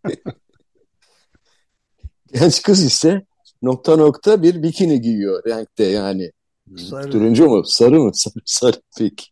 genç 2.34 2.62
kız 2.62 2.84
ise 2.84 3.22
nokta 3.62 3.96
nokta 3.96 4.42
bir 4.42 4.62
bikini 4.62 5.00
giyiyor 5.00 5.42
renkte 5.46 5.84
yani. 5.84 6.30
Sarı. 6.76 7.10
Turuncu 7.10 7.48
mu? 7.48 7.62
Sarı 7.64 8.00
mı? 8.00 8.10
Sarı, 8.14 8.34
sarı 8.44 8.76
peki. 8.98 9.24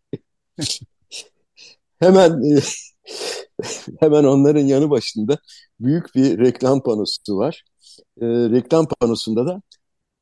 hemen 1.99 2.43
e, 2.43 2.61
hemen 4.01 4.25
onların 4.25 4.61
yanı 4.61 4.91
başında 4.91 5.39
büyük 5.81 6.15
bir 6.15 6.39
reklam 6.39 6.83
panosu 6.83 7.37
var. 7.37 7.65
E, 8.21 8.27
reklam 8.27 8.87
panosunda 9.01 9.47
da 9.47 9.63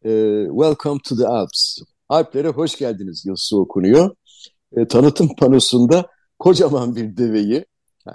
e, 0.04 0.44
Welcome 0.50 1.00
to 1.04 1.16
the 1.16 1.26
Alps. 1.26 1.78
Alplere 2.08 2.48
hoş 2.48 2.76
geldiniz 2.76 3.26
yazısı 3.26 3.58
okunuyor. 3.58 4.16
E, 4.76 4.86
tanıtım 4.86 5.28
panosunda 5.38 6.06
kocaman 6.38 6.96
bir 6.96 7.16
deveyi, 7.16 7.64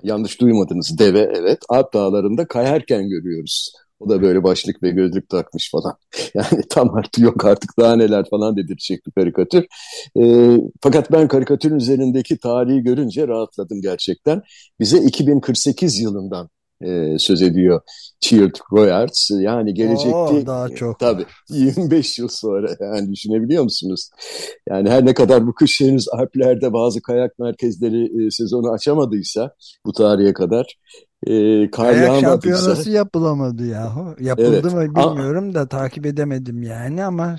yanlış 0.04 0.42
duymadınız 0.42 1.00
deve 1.00 1.20
evet, 1.20 1.60
Alp 1.70 1.94
dağlarında 1.94 2.48
kayarken 2.48 3.10
görüyoruz. 3.10 3.74
O 4.06 4.10
da 4.10 4.22
böyle 4.22 4.44
başlık 4.44 4.84
ve 4.84 4.90
gözlük 4.90 5.30
takmış 5.30 5.72
falan. 5.72 5.98
Yani 6.36 6.64
tam 6.70 6.96
artık 6.96 7.24
yok 7.24 7.46
artık 7.46 7.72
daha 7.80 7.96
neler 7.96 8.30
falan 8.30 8.58
dedirtecek 8.58 9.06
bir 9.08 9.12
karikatür. 9.12 9.66
E, 10.20 10.58
fakat 10.82 11.12
ben 11.12 11.28
karikatürün 11.28 11.76
üzerindeki 11.76 12.38
tarihi 12.38 12.84
görünce 12.84 13.28
rahatladım 13.28 13.82
gerçekten. 13.82 14.42
Bize 14.80 14.98
2048 14.98 16.00
yılından 16.00 16.50
e, 16.86 17.20
söz 17.20 17.42
ediyor 17.42 17.82
Chilled 18.20 18.56
Royards. 18.72 19.32
Yani 19.32 19.74
gelecekte 19.74 20.16
Oo, 20.16 20.46
daha 20.46 20.70
çok. 20.70 21.00
Tabii 21.00 21.26
25 21.50 22.20
yıl 22.20 22.28
sonra 22.28 22.70
yani 22.80 23.12
düşünebiliyor 23.12 23.64
musunuz? 23.64 24.10
Yani 24.70 24.90
her 24.90 25.06
ne 25.06 25.14
kadar 25.14 25.48
bu 25.48 25.54
kış 25.54 25.82
henüz 25.82 26.08
Alplerde 26.10 26.74
bazı 26.74 27.02
kayak 27.02 27.40
merkezleri 27.40 28.26
e, 28.26 28.32
sezonu 28.32 28.72
açamadıysa 28.72 29.54
bu 29.86 29.94
tarihe 29.94 30.34
kadar 30.34 30.78
e, 31.28 31.72
kar 31.72 31.94
Kayak 31.94 32.22
şampiyonası 32.22 32.92
yapılamadı 32.92 33.66
yahu. 33.66 34.16
Yapıldı 34.20 34.62
evet. 34.64 34.74
mı 34.74 34.96
bilmiyorum 34.96 35.50
A 35.50 35.54
da 35.54 35.68
takip 35.68 36.06
edemedim 36.06 36.64
yani 36.64 37.04
ama 37.04 37.36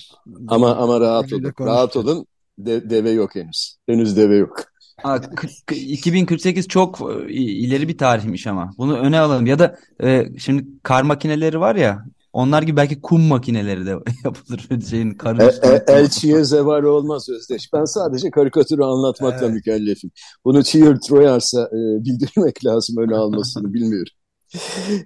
ama 0.49 0.77
ama 0.77 1.01
rahat 1.01 1.33
olun. 1.33 1.53
Rahat 1.61 1.97
olun. 1.97 2.27
De, 2.59 2.91
deve 2.91 3.11
yok 3.11 3.35
henüz. 3.35 3.77
Henüz 3.87 4.17
deve 4.17 4.37
yok. 4.37 4.65
Ha, 5.03 5.21
2048 5.71 6.69
çok 6.69 7.01
e, 7.01 7.33
ileri 7.33 7.89
bir 7.89 7.99
tarihmiş 7.99 8.47
ama. 8.47 8.71
Bunu 8.79 8.99
öne 8.99 9.21
alalım. 9.21 9.47
Ya 9.47 9.59
da 9.59 9.77
e, 10.03 10.27
şimdi 10.39 10.65
kar 10.83 11.03
makineleri 11.03 11.61
var 11.61 11.77
ya 11.77 12.05
onlar 12.35 12.63
gibi 12.63 12.77
belki 12.77 13.01
kum 13.01 13.23
makineleri 13.23 13.87
de 13.87 13.91
yapılır. 14.25 14.69
Şeyin 14.91 15.11
karın 15.11 15.41
e, 15.41 15.45
e, 15.45 15.85
elçiye 15.89 16.45
zeval 16.45 16.83
olmaz 16.83 17.29
Özdeş. 17.29 17.73
Ben 17.73 17.85
sadece 17.85 18.31
karikatürü 18.31 18.83
anlatmakla 18.83 19.47
evet. 19.47 19.55
mükellefim. 19.55 20.11
Bunu 20.45 20.63
Cheer 20.65 20.97
Troyars'a 21.01 21.63
e, 21.63 22.05
bildirmek 22.05 22.65
lazım 22.65 22.97
öne 22.99 23.17
almasını 23.17 23.75
bilmiyorum. 23.75 24.13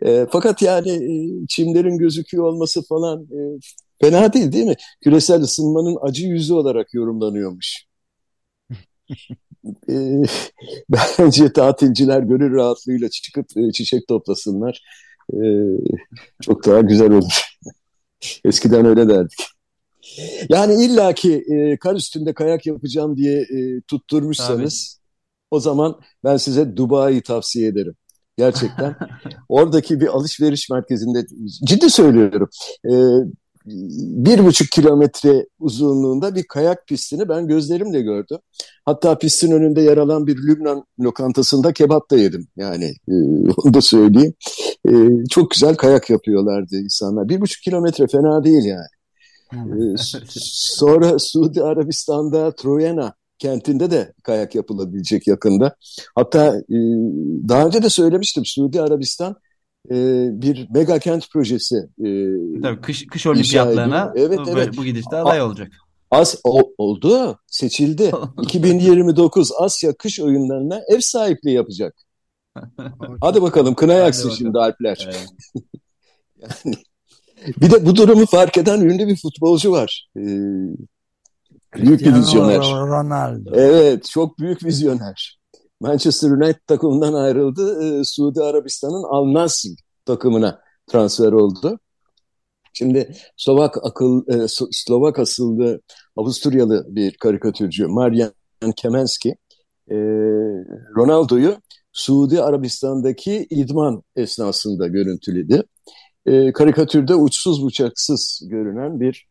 E, 0.03 0.27
fakat 0.31 0.63
yani 0.63 0.91
e, 0.91 1.47
çimlerin 1.49 1.99
gözüküyor 1.99 2.45
olması 2.45 2.83
falan 2.83 3.23
e, 3.23 3.39
fena 4.01 4.33
değil 4.33 4.53
değil 4.53 4.67
mi? 4.67 4.77
Küresel 5.01 5.41
ısınmanın 5.41 5.99
acı 6.03 6.27
yüzü 6.27 6.55
olarak 6.55 6.95
yorumlanıyormuş. 6.95 7.85
e, 9.91 9.95
bence 10.89 11.53
tatilciler 11.53 12.21
gönül 12.21 12.55
rahatlığıyla 12.55 13.09
çıkıp 13.09 13.47
e, 13.57 13.73
çiçek 13.73 14.09
toplasınlar 14.09 14.83
e, 15.33 15.47
çok 16.43 16.67
daha 16.67 16.81
güzel 16.81 17.13
olur. 17.13 17.33
Eskiden 18.45 18.87
öyle 18.87 19.09
derdik. 19.09 19.39
Yani 20.49 20.85
illaki 20.85 21.35
e, 21.35 21.77
kar 21.77 21.95
üstünde 21.95 22.35
kayak 22.35 22.67
yapacağım 22.67 23.17
diye 23.17 23.41
e, 23.41 23.81
tutturmuşsanız 23.81 24.95
Tabii. 24.95 25.57
o 25.57 25.61
zaman 25.61 26.01
ben 26.25 26.37
size 26.37 26.77
Dubai'yi 26.77 27.23
tavsiye 27.23 27.69
ederim. 27.69 27.95
Gerçekten. 28.37 28.97
Oradaki 29.49 30.01
bir 30.01 30.07
alışveriş 30.07 30.71
merkezinde 30.71 31.27
ciddi 31.65 31.91
söylüyorum. 31.91 32.49
E, 32.85 32.93
bir 34.25 34.45
buçuk 34.45 34.69
kilometre 34.71 35.47
uzunluğunda 35.61 36.35
bir 36.35 36.45
kayak 36.49 36.87
pistini 36.87 37.29
ben 37.29 37.47
gözlerimle 37.47 38.01
gördüm. 38.01 38.39
Hatta 38.85 39.19
pistin 39.19 39.53
önünde 39.53 39.81
yer 39.81 39.97
alan 39.97 40.27
bir 40.27 40.37
Lübnan 40.37 40.85
lokantasında 41.01 41.73
kebap 41.73 42.11
da 42.11 42.17
yedim. 42.17 42.49
Yani 42.57 42.85
e, 42.85 43.15
onu 43.57 43.75
da 43.75 43.81
söyleyeyim. 43.81 44.35
E, 44.89 44.93
çok 45.31 45.51
güzel 45.51 45.75
kayak 45.75 46.11
yapıyorlardı 46.11 46.77
insanlar. 46.77 47.29
Bir 47.29 47.41
buçuk 47.41 47.63
kilometre 47.63 48.07
fena 48.07 48.45
değil 48.45 48.65
yani. 48.65 48.89
E, 49.53 49.95
sonra 50.41 51.19
Suudi 51.19 51.63
Arabistan'da 51.63 52.55
Troyena 52.55 53.15
kentinde 53.39 53.91
de 53.91 54.13
kayak 54.23 54.55
yapılabilecek 54.55 55.27
yakında. 55.27 55.77
Hatta 56.15 56.57
e, 56.57 56.77
daha 57.49 57.67
önce 57.67 57.83
de 57.83 57.91
söylemiştim 57.91 58.43
Suudi 58.47 58.83
Arabistan 58.83 59.37
e, 59.91 59.95
bir 60.43 60.69
mega 60.71 60.99
kent 60.99 61.31
projesi. 61.31 61.77
E, 61.77 62.09
Tabii 62.63 62.81
kış, 62.81 63.07
kış 63.07 63.27
olimpiyatlarına 63.27 64.13
evet, 64.17 64.39
bu, 64.39 64.51
evet. 64.51 64.77
bu 64.77 64.85
gidişte 64.85 65.17
aday 65.17 65.43
olacak. 65.43 65.73
As 66.11 66.35
o, 66.45 66.73
oldu, 66.79 67.39
seçildi. 67.47 68.13
2029 68.43 69.53
Asya 69.59 69.95
kış 69.95 70.21
oyunlarına 70.21 70.81
ev 70.89 71.01
sahipliği 71.01 71.55
yapacak. 71.55 71.95
Hadi 73.21 73.43
bakalım 73.43 73.75
kına 73.75 73.93
yaksın 73.93 74.31
şimdi 74.31 74.59
Alpler. 74.59 75.05
Evet. 75.05 75.27
yani, 76.65 76.77
bir 77.61 77.71
de 77.71 77.87
bu 77.87 77.97
durumu 77.97 78.27
fark 78.27 78.59
eden 78.59 78.81
ünlü 78.81 79.07
bir 79.07 79.17
futbolcu 79.17 79.73
var. 79.73 80.09
Ee, 80.17 80.21
büyük 81.77 82.01
bir 82.01 82.15
vizyoner. 82.15 82.59
Ronaldo. 82.59 83.51
Evet, 83.55 84.05
çok 84.05 84.39
büyük 84.39 84.65
vizyoner. 84.65 85.38
Manchester 85.81 86.31
United 86.31 86.61
takımından 86.67 87.15
ayrıldı. 87.15 87.85
E, 87.85 88.05
Suudi 88.05 88.43
Arabistan'ın 88.43 89.05
Al 89.11 89.35
Nassr 89.35 89.69
takımına 90.05 90.61
transfer 90.87 91.33
oldu. 91.33 91.79
Şimdi 92.73 93.13
Slovak 93.37 93.77
akıl 93.83 94.23
e, 94.29 94.47
Slovak 94.73 95.19
asıllı 95.19 95.81
Avusturyalı 96.17 96.87
bir 96.89 97.17
karikatürcü 97.17 97.87
Marian 97.87 98.33
Kemenski 98.77 99.29
e, 99.91 99.97
Ronaldo'yu 100.97 101.57
Suudi 101.93 102.43
Arabistan'daki 102.43 103.47
idman 103.51 104.03
esnasında 104.17 104.87
görüntüledi. 104.87 105.63
E, 106.27 106.53
karikatürde 106.53 107.15
uçsuz 107.15 107.63
bucaksız 107.63 108.41
görünen 108.51 109.01
bir 109.01 109.27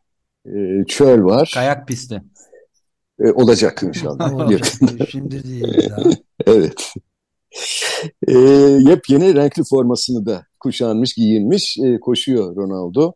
e, 0.46 0.84
çöl 0.86 1.24
var. 1.24 1.50
Kayak 1.54 1.88
pisti. 1.88 2.22
E, 3.20 3.32
olacak 3.32 3.82
inşallah. 3.82 4.50
Şimdi 5.10 5.44
değil 5.44 5.90
daha. 5.90 6.10
evet. 6.46 6.92
E, 8.28 8.38
yepyeni 8.88 9.34
renkli 9.34 9.62
formasını 9.64 10.26
da 10.26 10.46
kuşanmış, 10.60 11.14
giyinmiş, 11.14 11.78
e, 11.78 12.00
koşuyor 12.00 12.56
Ronaldo 12.56 13.12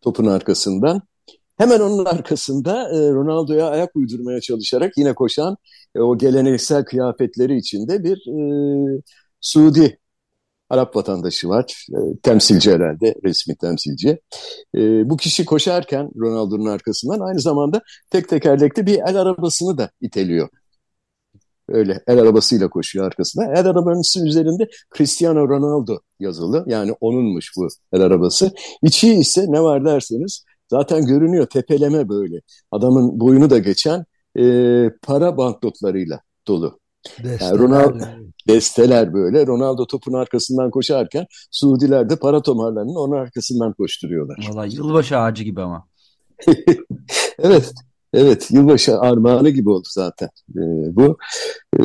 topun 0.00 0.26
arkasından. 0.26 1.00
Hemen 1.58 1.80
onun 1.80 2.04
arkasında 2.04 2.88
e, 2.88 3.10
Ronaldo'ya 3.10 3.68
ayak 3.68 3.96
uydurmaya 3.96 4.40
çalışarak 4.40 4.92
yine 4.96 5.14
koşan 5.14 5.56
e, 5.94 6.00
o 6.00 6.18
geleneksel 6.18 6.84
kıyafetleri 6.84 7.56
içinde 7.56 8.04
bir 8.04 8.16
e, 8.16 9.02
Suudi 9.40 9.98
Arap 10.72 10.96
vatandaşı 10.96 11.48
var. 11.48 11.86
E, 11.90 11.98
temsilci 12.22 12.72
herhalde, 12.72 13.14
resmi 13.24 13.56
temsilci. 13.56 14.08
E, 14.74 15.10
bu 15.10 15.16
kişi 15.16 15.44
koşarken 15.44 16.10
Ronaldo'nun 16.16 16.66
arkasından 16.66 17.20
aynı 17.20 17.40
zamanda 17.40 17.82
tek 18.10 18.28
tekerlekli 18.28 18.86
bir 18.86 18.98
el 19.08 19.16
arabasını 19.16 19.78
da 19.78 19.90
iteliyor. 20.00 20.48
Öyle 21.68 22.02
el 22.06 22.18
arabasıyla 22.18 22.70
koşuyor 22.70 23.06
arkasında. 23.06 23.44
El 23.44 23.66
arabasının 23.66 24.26
üzerinde 24.26 24.68
Cristiano 24.96 25.48
Ronaldo 25.48 25.98
yazılı. 26.20 26.64
Yani 26.66 26.92
onunmuş 27.00 27.52
bu 27.56 27.68
el 27.92 28.00
arabası. 28.00 28.52
İçi 28.82 29.14
ise 29.14 29.46
ne 29.48 29.62
var 29.62 29.84
derseniz 29.84 30.44
zaten 30.70 31.06
görünüyor 31.06 31.46
tepeleme 31.46 32.08
böyle. 32.08 32.40
Adamın 32.70 33.20
boyunu 33.20 33.50
da 33.50 33.58
geçen 33.58 34.04
e, 34.38 34.44
para 35.02 35.36
banknotlarıyla 35.36 36.20
dolu. 36.48 36.81
Yani 37.24 37.58
Ronaldo, 37.58 38.04
desteler 38.48 39.14
böyle. 39.14 39.46
Ronaldo 39.46 39.86
topun 39.86 40.12
arkasından 40.12 40.70
koşarken 40.70 41.26
Suudiler 41.50 42.10
de 42.10 42.16
para 42.16 42.42
tomarlarının 42.42 42.94
onun 42.94 43.16
arkasından 43.16 43.72
koşturuyorlar. 43.72 44.48
Valla 44.48 44.66
yılbaşı 44.66 45.18
ağacı 45.18 45.44
gibi 45.44 45.62
ama. 45.62 45.88
evet. 47.38 47.72
Evet, 48.14 48.50
yılbaşı 48.50 48.98
armağanı 48.98 49.50
gibi 49.50 49.70
oldu 49.70 49.88
zaten 49.90 50.28
e, 50.50 50.60
bu. 50.96 51.16
E, 51.80 51.82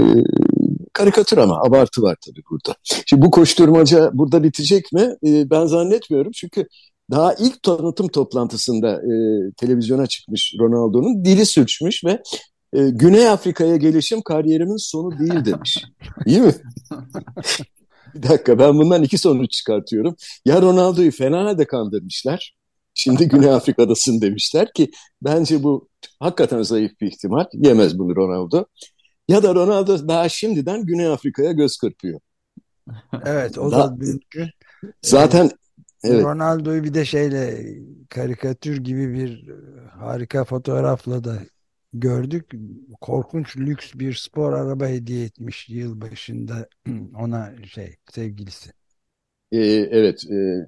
karikatür 0.93 1.37
ama 1.37 1.61
abartı 1.61 2.01
var 2.01 2.17
tabii 2.25 2.41
burada. 2.51 2.75
Şimdi 3.05 3.25
bu 3.25 3.31
koşturmaca 3.31 4.11
burada 4.13 4.43
bitecek 4.43 4.93
mi? 4.93 5.15
E, 5.25 5.49
ben 5.49 5.65
zannetmiyorum 5.65 6.31
çünkü 6.31 6.67
daha 7.11 7.33
ilk 7.33 7.63
tanıtım 7.63 8.07
toplantısında 8.07 8.93
e, 8.93 9.11
televizyona 9.57 10.07
çıkmış 10.07 10.55
Ronaldo'nun 10.59 11.25
dili 11.25 11.45
sürçmüş 11.45 12.03
ve 12.05 12.21
e, 12.73 12.89
Güney 12.89 13.29
Afrika'ya 13.29 13.75
gelişim 13.75 14.21
kariyerimin 14.21 14.77
sonu 14.77 15.19
değil 15.19 15.45
demiş. 15.45 15.83
İyi 16.25 16.41
mi? 16.41 16.53
Bir 18.13 18.23
dakika 18.23 18.59
ben 18.59 18.77
bundan 18.77 19.03
iki 19.03 19.17
sonuç 19.17 19.51
çıkartıyorum. 19.51 20.15
Ya 20.45 20.61
Ronaldo'yu 20.61 21.11
fena 21.11 21.45
halde 21.45 21.67
kandırmışlar. 21.67 22.57
Şimdi 22.93 23.27
Güney 23.27 23.49
Afrika'dasın 23.49 24.21
demişler 24.21 24.73
ki 24.73 24.91
bence 25.21 25.63
bu 25.63 25.89
hakikaten 26.19 26.61
zayıf 26.61 26.91
bir 27.01 27.07
ihtimal. 27.07 27.45
Yemez 27.53 27.99
bunu 27.99 28.15
Ronaldo. 28.15 28.65
Ya 29.27 29.43
da 29.43 29.55
Ronaldo 29.55 30.07
daha 30.07 30.29
şimdiden 30.29 30.85
Güney 30.85 31.07
Afrika'ya 31.07 31.51
göz 31.51 31.77
kırpıyor. 31.77 32.19
Evet 33.25 33.57
o 33.57 33.71
da 33.71 33.95
mümkün. 33.97 34.49
Zaten 35.01 35.51
evet. 36.03 36.23
Ronaldo'yu 36.23 36.83
bir 36.83 36.93
de 36.93 37.05
şeyle 37.05 37.65
karikatür 38.09 38.77
gibi 38.77 39.13
bir 39.13 39.49
harika 39.99 40.45
fotoğrafla 40.45 41.23
da 41.23 41.39
gördük. 41.93 42.51
Korkunç 43.01 43.57
lüks 43.57 43.93
bir 43.95 44.13
spor 44.13 44.53
araba 44.53 44.87
hediye 44.87 45.25
etmiş 45.25 45.69
yıl 45.69 46.01
başında 46.01 46.67
ona 47.19 47.53
şey 47.65 47.95
sevgilisi. 48.11 48.71
Ee, 49.51 49.57
evet. 49.91 50.23
E, 50.31 50.67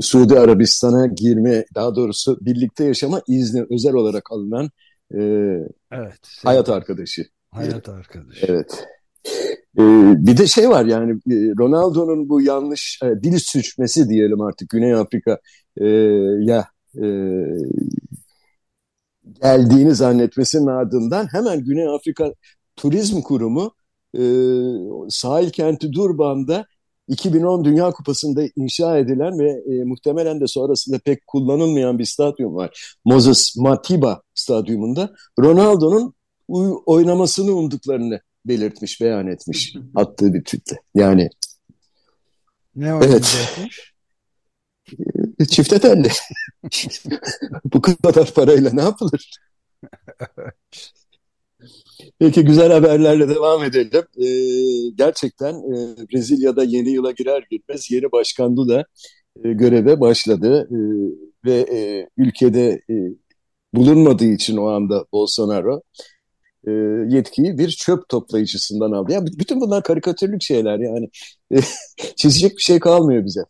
Suudi 0.00 0.38
Arabistan'a 0.38 1.06
girme, 1.06 1.64
daha 1.74 1.96
doğrusu 1.96 2.38
birlikte 2.40 2.84
yaşama 2.84 3.22
izni 3.28 3.66
özel 3.70 3.94
olarak 3.94 4.32
alınan 4.32 4.70
e, 5.14 5.20
evet, 5.92 6.28
hayat 6.44 6.68
arkadaşı. 6.68 7.26
Hayat 7.50 7.88
arkadaşı. 7.88 8.46
Evet. 8.48 8.84
Ee, 9.78 10.14
bir 10.16 10.36
de 10.36 10.46
şey 10.46 10.68
var 10.68 10.84
yani 10.84 11.12
Ronaldo'nun 11.58 12.28
bu 12.28 12.42
yanlış 12.42 13.00
e, 13.04 13.22
dil 13.22 13.38
suçması 13.38 14.08
diyelim 14.08 14.40
artık 14.40 14.68
Güney 14.68 14.94
Afrika 14.94 15.38
e, 15.80 15.86
ya 16.40 16.66
e, 16.96 17.06
geldiğini 19.42 19.94
zannetmesinin 19.94 20.66
ardından 20.66 21.32
hemen 21.32 21.64
Güney 21.64 21.88
Afrika 21.88 22.34
Turizm 22.76 23.20
Kurumu 23.20 23.74
e, 24.18 24.22
sahil 25.08 25.50
kenti 25.50 25.92
Durban'da 25.92 26.66
2010 27.08 27.64
Dünya 27.64 27.90
Kupası'nda 27.90 28.42
inşa 28.56 28.98
edilen 28.98 29.38
ve 29.38 29.50
e, 29.50 29.84
muhtemelen 29.84 30.40
de 30.40 30.46
sonrasında 30.46 30.98
pek 30.98 31.26
kullanılmayan 31.26 31.98
bir 31.98 32.04
stadyum 32.04 32.54
var. 32.54 32.96
Moses 33.04 33.56
Matiba 33.56 34.22
stadyumunda 34.34 35.12
Ronaldo'nun 35.40 36.14
oynamasını 36.86 37.52
umduklarını 37.52 38.20
belirtmiş, 38.44 39.00
beyan 39.00 39.26
etmiş 39.26 39.74
attığı 39.94 40.34
bir 40.34 40.44
tweetle. 40.44 40.76
Yani 40.94 41.28
ne? 42.76 42.88
Evet. 42.88 43.36
Çifte 45.50 45.78
telli. 45.78 46.08
Bu 47.64 47.82
kadar 47.82 48.34
parayla 48.34 48.70
ne 48.72 48.82
yapılır? 48.82 49.30
Peki 52.18 52.44
güzel 52.44 52.72
haberlerle 52.72 53.28
devam 53.28 53.64
edelim. 53.64 54.04
Ee, 54.16 54.90
gerçekten 54.94 55.54
e, 55.54 55.96
Brezilya'da 56.12 56.64
yeni 56.64 56.90
yıla 56.90 57.10
girer 57.10 57.44
girmez 57.50 57.90
yeni 57.90 58.12
başkan 58.12 58.56
Lula 58.56 58.84
e, 59.44 59.52
göreve 59.52 60.00
başladı 60.00 60.68
e, 60.70 60.78
ve 61.44 61.54
e, 61.54 62.08
ülkede 62.16 62.82
e, 62.90 62.94
bulunmadığı 63.74 64.24
için 64.24 64.56
o 64.56 64.66
anda 64.66 65.06
Bolsonaro 65.12 65.82
e, 66.66 66.70
yetkiyi 67.16 67.58
bir 67.58 67.68
çöp 67.68 68.08
toplayıcısından 68.08 68.92
aldı. 68.92 69.12
Yani 69.12 69.28
bütün 69.38 69.60
bunlar 69.60 69.82
karikatürlük 69.82 70.42
şeyler 70.42 70.78
yani 70.78 71.08
e, 71.50 71.56
çizecek 72.16 72.56
bir 72.56 72.62
şey 72.62 72.80
kalmıyor 72.80 73.24
bize. 73.24 73.40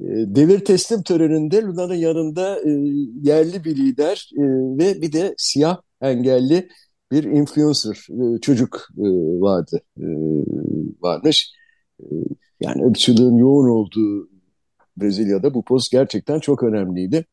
E, 0.00 0.06
devir 0.06 0.64
teslim 0.64 1.02
töreninde 1.02 1.62
Lula'nın 1.62 1.94
yanında 1.94 2.60
e, 2.60 2.70
yerli 3.22 3.64
bir 3.64 3.76
lider 3.76 4.30
e, 4.38 4.42
ve 4.78 5.02
bir 5.02 5.12
de 5.12 5.34
siyah 5.38 5.80
engelli 6.00 6.68
bir 7.12 7.24
influencer 7.24 8.06
e, 8.10 8.40
çocuk 8.40 8.88
e, 8.98 9.06
vardı 9.40 9.80
e, 9.98 10.06
varmış. 11.02 11.52
Yani 12.60 12.86
ırkçılığın 12.86 13.36
yoğun 13.36 13.68
olduğu 13.68 14.28
Brezilya'da 14.96 15.54
bu 15.54 15.64
poz 15.64 15.88
gerçekten 15.88 16.38
çok 16.38 16.62
önemliydi. 16.62 17.24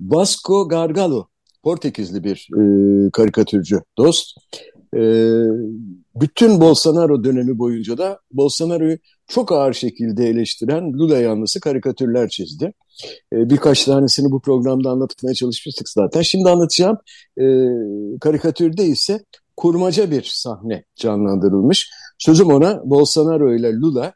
Vasco 0.00 0.68
Gargalo, 0.68 1.28
Portekizli 1.64 2.24
bir 2.24 2.48
e, 2.58 2.62
karikatürcü 3.10 3.80
dost. 3.98 4.38
E, 4.96 5.02
bütün 6.20 6.60
Bolsonaro 6.60 7.24
dönemi 7.24 7.58
boyunca 7.58 7.98
da 7.98 8.18
Bolsonaro'yu 8.32 8.98
çok 9.26 9.52
ağır 9.52 9.72
şekilde 9.72 10.28
eleştiren 10.28 10.92
Lula 10.92 11.18
yanlısı 11.18 11.60
karikatürler 11.60 12.28
çizdi. 12.28 12.72
E, 13.32 13.50
birkaç 13.50 13.84
tanesini 13.84 14.30
bu 14.30 14.40
programda 14.40 14.90
anlatmaya 14.90 15.34
çalışmıştık 15.34 15.88
zaten. 15.88 16.22
Şimdi 16.22 16.48
anlatacağım 16.48 16.96
e, 17.40 17.44
karikatürde 18.20 18.84
ise 18.86 19.24
kurmaca 19.56 20.10
bir 20.10 20.22
sahne 20.22 20.84
canlandırılmış. 20.96 21.90
Sözüm 22.18 22.48
ona 22.48 22.82
Bolsonaro 22.84 23.54
ile 23.54 23.72
Lula 23.72 24.12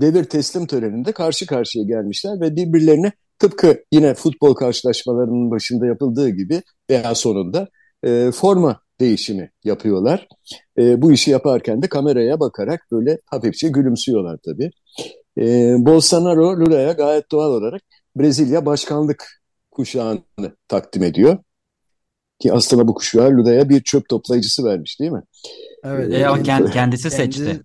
devir 0.00 0.24
teslim 0.24 0.66
töreninde 0.66 1.12
karşı 1.12 1.46
karşıya 1.46 1.84
gelmişler 1.84 2.40
ve 2.40 2.56
birbirlerine 2.56 3.12
tıpkı 3.38 3.84
yine 3.92 4.14
futbol 4.14 4.54
karşılaşmalarının 4.54 5.50
başında 5.50 5.86
yapıldığı 5.86 6.28
gibi 6.28 6.62
veya 6.90 7.14
sonunda 7.14 7.68
e, 8.04 8.30
forma 8.30 8.80
değişimi 9.00 9.50
yapıyorlar. 9.64 10.28
E, 10.78 11.02
bu 11.02 11.12
işi 11.12 11.30
yaparken 11.30 11.82
de 11.82 11.88
kameraya 11.88 12.40
bakarak 12.40 12.86
böyle 12.92 13.18
hafifçe 13.26 13.68
gülümsüyorlar 13.68 14.38
tabii. 14.44 14.70
E, 15.38 15.74
Bolsonaro 15.78 16.60
Lula'ya 16.60 16.92
gayet 16.92 17.30
doğal 17.32 17.50
olarak 17.50 17.82
Brezilya 18.16 18.66
başkanlık 18.66 19.42
kuşağını 19.70 20.56
takdim 20.68 21.02
ediyor. 21.02 21.38
Ki 22.38 22.52
aslında 22.52 22.88
bu 22.88 22.94
kuşağı 22.94 23.30
Lula'ya 23.30 23.68
bir 23.68 23.82
çöp 23.82 24.08
toplayıcısı 24.08 24.64
vermiş 24.64 25.00
değil 25.00 25.12
mi? 25.12 25.22
Evet. 25.84 26.14
E, 26.14 26.26
ama 26.26 26.42
kend, 26.42 26.68
kendisi 26.68 27.10
seçti. 27.10 27.62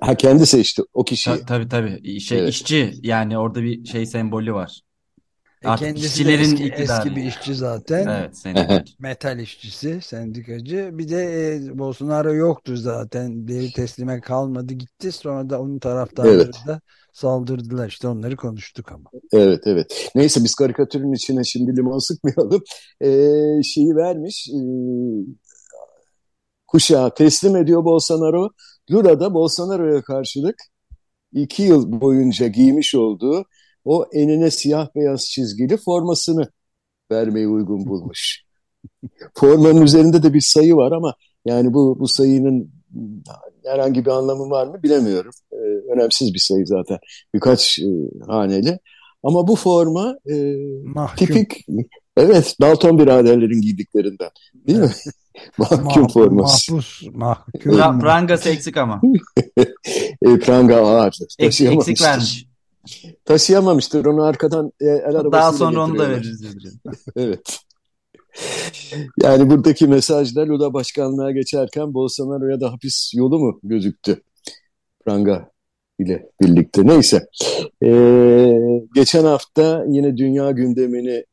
Ha 0.00 0.14
kendi 0.14 0.46
seçti 0.46 0.82
o 0.94 1.04
kişiyi. 1.04 1.30
Ta, 1.30 1.46
tabii 1.46 1.68
tabii. 1.68 2.20
Şey 2.20 2.38
evet. 2.38 2.48
işçi 2.48 2.92
yani 3.02 3.38
orada 3.38 3.62
bir 3.62 3.84
şey 3.84 4.06
sembolü 4.06 4.52
var. 4.52 4.80
E 5.62 5.68
Artık 5.68 5.86
kendisi 5.86 6.06
işçilerin 6.06 6.42
eski, 6.42 6.72
eski 6.76 7.16
bir 7.16 7.24
işçi 7.24 7.54
zaten. 7.54 8.06
Evet, 8.06 8.36
sendikacı. 8.36 8.92
Metal 8.98 9.38
işçisi, 9.38 10.00
sendikacı. 10.02 10.90
Bir 10.92 11.08
de 11.08 11.54
e, 11.54 11.78
Bolsonaro 11.78 12.34
yoktu 12.34 12.76
zaten. 12.76 13.48
Devir 13.48 13.72
teslime 13.72 14.20
kalmadı 14.20 14.74
gitti. 14.74 15.12
Sonra 15.12 15.50
da 15.50 15.60
onun 15.60 15.78
taraftarları 15.78 16.42
evet. 16.42 16.54
da 16.66 16.80
saldırdılar. 17.12 17.88
İşte 17.88 18.08
onları 18.08 18.36
konuştuk 18.36 18.92
ama. 18.92 19.10
Evet 19.32 19.62
evet. 19.66 20.10
Neyse 20.14 20.44
biz 20.44 20.54
karikatürün 20.54 21.12
içine 21.12 21.44
şimdi 21.44 21.76
limon 21.76 21.98
sıkmayalım. 21.98 22.62
Ee, 23.00 23.62
şeyi 23.62 23.96
vermiş. 23.96 24.48
E, 24.48 24.58
kuşağı 26.66 27.14
teslim 27.14 27.56
ediyor 27.56 27.84
Bolsonaro. 27.84 28.50
Lula 28.90 29.20
da 29.20 29.34
Bolsonaro'ya 29.34 30.02
karşılık 30.02 30.56
iki 31.32 31.62
yıl 31.62 32.00
boyunca 32.00 32.46
giymiş 32.46 32.94
olduğu 32.94 33.44
o 33.84 34.06
enine 34.12 34.50
siyah 34.50 34.88
beyaz 34.96 35.24
çizgili 35.24 35.76
formasını 35.76 36.50
vermeyi 37.12 37.48
uygun 37.48 37.86
bulmuş. 37.86 38.42
Formanın 39.34 39.82
üzerinde 39.82 40.22
de 40.22 40.34
bir 40.34 40.40
sayı 40.40 40.76
var 40.76 40.92
ama 40.92 41.14
yani 41.44 41.74
bu, 41.74 41.96
bu 42.00 42.08
sayının 42.08 42.70
herhangi 43.64 44.04
bir 44.04 44.10
anlamı 44.10 44.50
var 44.50 44.66
mı 44.66 44.82
bilemiyorum. 44.82 45.32
Ee, 45.52 45.56
önemsiz 45.92 46.34
bir 46.34 46.38
sayı 46.38 46.66
zaten. 46.66 46.98
Birkaç 47.34 47.78
e, 47.78 47.86
haneli. 48.26 48.78
Ama 49.22 49.48
bu 49.48 49.56
forma 49.56 50.18
e, 50.30 50.54
tipik 51.16 51.66
evet 52.16 52.56
Dalton 52.60 52.98
biraderlerin 52.98 53.60
giydiklerinden 53.60 54.30
değil 54.54 54.78
mi? 54.78 54.90
mahkum 55.58 56.08
forması. 56.08 56.72
Mahpus, 56.72 57.02
mahkum. 57.14 58.00
Prangası 58.00 58.48
eksik 58.48 58.76
ama. 58.76 59.00
e, 60.22 60.38
pranga 60.38 60.76
ağır. 60.76 61.18
Eksik 61.38 62.02
vermiş. 62.02 62.47
Taşıyamamıştır. 63.24 64.04
Onu 64.04 64.22
arkadan 64.22 64.72
e, 64.80 64.84
el 64.86 65.04
arabasıyla 65.04 65.32
Daha 65.32 65.52
sonra 65.52 65.84
onu 65.84 65.98
da 65.98 66.10
veririz. 66.10 66.42
evet. 67.16 67.58
Yani 69.22 69.50
buradaki 69.50 69.86
mesajlar 69.86 70.46
Lula 70.46 70.74
başkanlığa 70.74 71.30
geçerken 71.30 71.94
Bolsonaro'ya 71.94 72.60
da 72.60 72.72
hapis 72.72 73.12
yolu 73.14 73.38
mu 73.38 73.60
gözüktü? 73.62 74.22
Pranga 75.04 75.50
ile 75.98 76.30
birlikte. 76.42 76.86
Neyse. 76.86 77.26
Ee, 77.84 78.52
geçen 78.94 79.24
hafta 79.24 79.84
yine 79.88 80.16
dünya 80.16 80.50
gündemini 80.50 81.24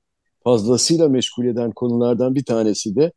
fazlasıyla 0.44 1.10
meşgul 1.10 1.46
eden 1.46 1.72
konulardan 1.72 2.36
bir 2.36 2.44
tanesi 2.44 2.96
de 2.96 3.12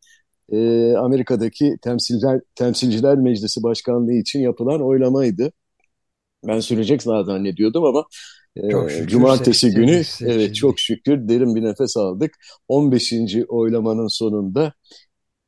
e, 0.52 0.92
Amerika'daki 0.96 1.76
Temsilciler, 1.82 2.40
Temsilciler 2.54 3.16
Meclisi 3.18 3.62
Başkanlığı 3.62 4.12
için 4.12 4.40
yapılan 4.40 4.82
oylamaydı. 4.82 5.52
Ben 6.46 6.60
sürecek 6.60 7.02
zannediyordum 7.02 7.84
ama 7.84 8.04
çok 8.70 8.90
şükür 8.90 9.06
Cumartesi 9.06 9.70
günü 9.70 10.02
evet 10.20 10.54
çok 10.54 10.78
şükür 10.78 11.28
derin 11.28 11.54
bir 11.54 11.62
nefes 11.62 11.96
aldık. 11.96 12.30
15. 12.68 13.44
oylamanın 13.48 14.08
sonunda 14.08 14.72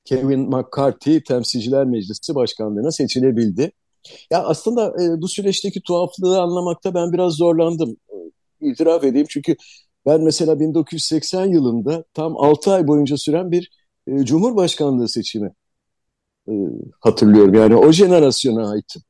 Kevin 0.04 0.40
McCarthy 0.40 1.22
Temsilciler 1.22 1.84
Meclisi 1.84 2.34
Başkanlığı'na 2.34 2.90
seçilebildi. 2.90 3.72
Ya 4.30 4.44
aslında 4.44 4.86
e, 5.02 5.20
bu 5.20 5.28
süreçteki 5.28 5.80
tuhaflığı 5.82 6.40
anlamakta 6.40 6.94
ben 6.94 7.12
biraz 7.12 7.32
zorlandım. 7.32 7.96
İtiraf 8.60 9.04
edeyim 9.04 9.26
çünkü 9.30 9.56
ben 10.06 10.20
mesela 10.20 10.60
1980 10.60 11.46
yılında 11.46 12.04
tam 12.14 12.36
6 12.36 12.72
ay 12.72 12.86
boyunca 12.86 13.16
süren 13.16 13.50
bir 13.50 13.70
e, 14.06 14.24
Cumhurbaşkanlığı 14.24 15.08
seçimi 15.08 15.52
e, 16.48 16.52
hatırlıyorum. 17.00 17.54
Yani 17.54 17.76
o 17.76 17.92
jenerasyona 17.92 18.70
aitim. 18.70 19.02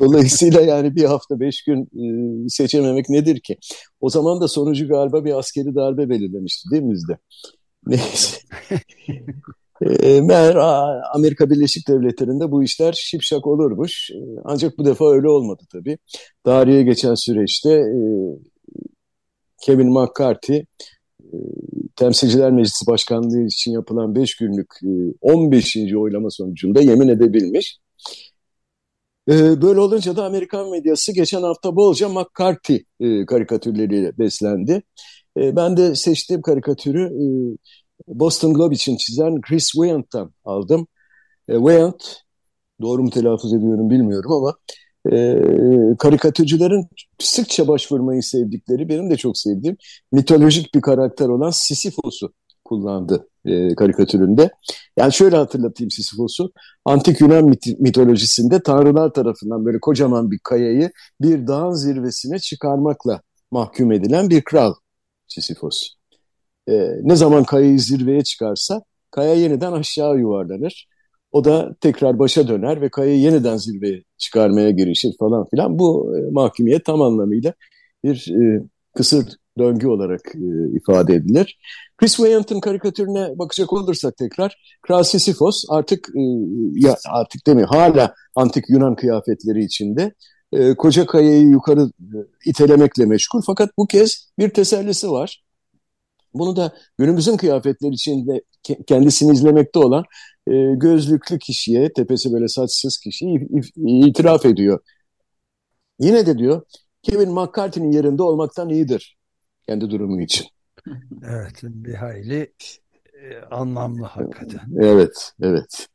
Dolayısıyla 0.00 0.60
yani 0.60 0.96
bir 0.96 1.04
hafta 1.04 1.40
beş 1.40 1.64
gün 1.64 1.82
e, 1.82 2.48
seçememek 2.48 3.08
nedir 3.08 3.40
ki? 3.40 3.56
O 4.00 4.10
zaman 4.10 4.40
da 4.40 4.48
sonucu 4.48 4.88
galiba 4.88 5.24
bir 5.24 5.38
askeri 5.38 5.74
darbe 5.74 6.08
belirlemişti 6.08 6.70
değil 6.70 6.82
mi 6.82 6.92
bizde? 6.92 7.18
Neyse. 7.86 8.36
e, 10.02 10.20
meğer 10.20 10.56
Amerika 11.14 11.50
Birleşik 11.50 11.88
Devletleri'nde 11.88 12.50
bu 12.50 12.64
işler 12.64 12.92
şipşak 12.92 13.46
olurmuş. 13.46 14.10
E, 14.10 14.18
ancak 14.44 14.78
bu 14.78 14.84
defa 14.84 15.12
öyle 15.12 15.28
olmadı 15.28 15.62
tabii. 15.72 15.98
Tarihe 16.44 16.82
geçen 16.82 17.14
süreçte 17.14 17.70
e, 17.70 17.98
Kevin 19.62 19.92
McCarthy 19.92 20.58
e, 21.20 21.36
Temsilciler 21.96 22.50
Meclisi 22.50 22.86
Başkanlığı 22.86 23.42
için 23.42 23.72
yapılan 23.72 24.14
5 24.14 24.36
günlük 24.36 24.70
15. 25.20 25.76
E, 25.76 25.96
oylama 25.96 26.30
sonucunda 26.30 26.80
yemin 26.80 27.08
edebilmiş. 27.08 27.78
E, 29.28 29.62
böyle 29.62 29.80
olunca 29.80 30.16
da 30.16 30.24
Amerikan 30.24 30.70
medyası 30.70 31.12
geçen 31.12 31.42
hafta 31.42 31.76
bolca 31.76 32.08
McCarthy 32.08 32.78
e, 33.00 33.26
karikatürleriyle 33.26 34.18
beslendi. 34.18 34.82
E, 35.36 35.56
ben 35.56 35.76
de 35.76 35.94
seçtiğim 35.94 36.42
karikatürü 36.42 37.04
e, 37.04 37.26
Boston 38.06 38.54
Globe 38.54 38.74
için 38.74 38.96
çizen 38.96 39.40
Chris 39.40 39.72
Wyant'tan 39.72 40.32
aldım. 40.44 40.86
E, 41.48 41.54
Wyant, 41.54 42.16
doğru 42.80 43.02
mu 43.02 43.10
telaffuz 43.10 43.54
ediyorum 43.54 43.90
bilmiyorum 43.90 44.32
ama 44.32 44.54
karikatürcülerin 45.98 46.88
sıkça 47.18 47.68
başvurmayı 47.68 48.22
sevdikleri, 48.22 48.88
benim 48.88 49.10
de 49.10 49.16
çok 49.16 49.38
sevdiğim 49.38 49.76
mitolojik 50.12 50.74
bir 50.74 50.80
karakter 50.80 51.28
olan 51.28 51.50
Sisyphos'u 51.50 52.32
kullandı 52.66 53.28
e, 53.44 53.74
karikatüründe. 53.74 54.50
Yani 54.96 55.12
şöyle 55.12 55.36
hatırlatayım 55.36 55.90
Sisyphos'u. 55.90 56.52
Antik 56.84 57.20
Yunan 57.20 57.44
mit 57.44 57.80
mitolojisinde 57.80 58.62
tanrılar 58.62 59.12
tarafından 59.12 59.64
böyle 59.64 59.80
kocaman 59.80 60.30
bir 60.30 60.38
kayayı 60.38 60.90
bir 61.20 61.46
dağın 61.46 61.72
zirvesine 61.72 62.38
çıkarmakla 62.38 63.20
mahkum 63.50 63.92
edilen 63.92 64.30
bir 64.30 64.42
kral 64.44 64.74
Sisyphos. 65.28 65.88
E, 66.68 66.72
ne 67.02 67.16
zaman 67.16 67.44
kayayı 67.44 67.80
zirveye 67.80 68.24
çıkarsa 68.24 68.82
kaya 69.10 69.34
yeniden 69.34 69.72
aşağı 69.72 70.18
yuvarlanır. 70.18 70.88
O 71.32 71.44
da 71.44 71.74
tekrar 71.80 72.18
başa 72.18 72.48
döner 72.48 72.80
ve 72.80 72.88
kayayı 72.88 73.20
yeniden 73.20 73.56
zirveye 73.56 74.02
çıkarmaya 74.18 74.70
girişir 74.70 75.16
falan 75.18 75.46
filan. 75.50 75.78
Bu 75.78 76.16
e, 76.18 76.30
mahkumiyet 76.30 76.84
tam 76.84 77.02
anlamıyla 77.02 77.54
bir 78.04 78.34
e, 78.42 78.62
kısır 78.94 79.26
döngü 79.58 79.86
olarak 79.86 80.20
e, 80.34 80.76
ifade 80.76 81.14
edilir. 81.14 81.58
Chris 81.96 82.16
Wyant'ın 82.16 82.60
karikatürüne 82.60 83.38
bakacak 83.38 83.72
olursak 83.72 84.16
tekrar 84.16 84.78
Kral 84.82 85.02
Sisyphos 85.02 85.64
artık 85.68 86.08
e, 86.08 86.20
ya 86.74 86.96
artık 87.08 87.46
demiyor 87.46 87.68
hala 87.68 88.14
antik 88.34 88.64
Yunan 88.68 88.96
kıyafetleri 88.96 89.64
içinde 89.64 90.12
e, 90.52 90.74
koca 90.74 91.06
kayayı 91.06 91.42
yukarı 91.42 91.82
e, 91.82 92.16
itelemekle 92.44 93.06
meşgul 93.06 93.42
fakat 93.46 93.70
bu 93.78 93.86
kez 93.86 94.30
bir 94.38 94.50
tesellisi 94.50 95.10
var. 95.10 95.42
Bunu 96.34 96.56
da 96.56 96.74
günümüzün 96.98 97.36
kıyafetleri 97.36 97.92
içinde 97.94 98.42
kendisini 98.86 99.32
izlemekte 99.32 99.78
olan 99.78 100.04
e, 100.50 100.52
gözlüklü 100.74 101.38
kişiye, 101.38 101.92
tepesi 101.92 102.32
böyle 102.32 102.48
saçsız 102.48 102.98
kişiye 102.98 103.48
itiraf 103.76 104.46
ediyor. 104.46 104.80
Yine 106.00 106.26
de 106.26 106.38
diyor 106.38 106.62
Kevin 107.02 107.32
McCarthy'nin 107.32 107.92
yerinde 107.92 108.22
olmaktan 108.22 108.68
iyidir 108.68 109.15
kendi 109.68 109.90
durumu 109.90 110.22
için. 110.22 110.46
Evet, 111.24 111.60
bir 111.62 111.94
hayli 111.94 112.52
e, 113.22 113.38
anlamlı 113.50 114.04
hakikaten. 114.06 114.60
Evet, 114.80 115.32
evet. 115.42 115.88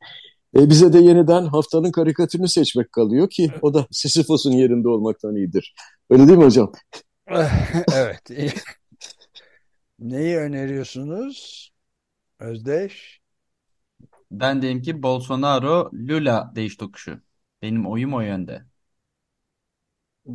E 0.56 0.70
bize 0.70 0.92
de 0.92 0.98
yeniden 0.98 1.44
haftanın 1.44 1.92
karikatürünü 1.92 2.48
seçmek 2.48 2.92
kalıyor 2.92 3.30
ki 3.30 3.50
o 3.62 3.74
da 3.74 3.86
Sisyphos'un 3.90 4.52
yerinde 4.52 4.88
olmaktan 4.88 5.36
iyidir. 5.36 5.74
Öyle 6.10 6.26
değil 6.26 6.38
mi 6.38 6.44
hocam? 6.44 6.72
evet. 7.94 8.30
Neyi 9.98 10.36
öneriyorsunuz? 10.36 11.70
Özdeş? 12.38 13.20
Ben 14.30 14.62
deyim 14.62 14.82
ki 14.82 15.02
Bolsonaro 15.02 15.90
Lula 15.94 16.52
değiş 16.54 16.76
tokuşu. 16.76 17.20
Benim 17.62 17.86
oyum 17.86 18.14
o 18.14 18.20
yönde. 18.20 18.62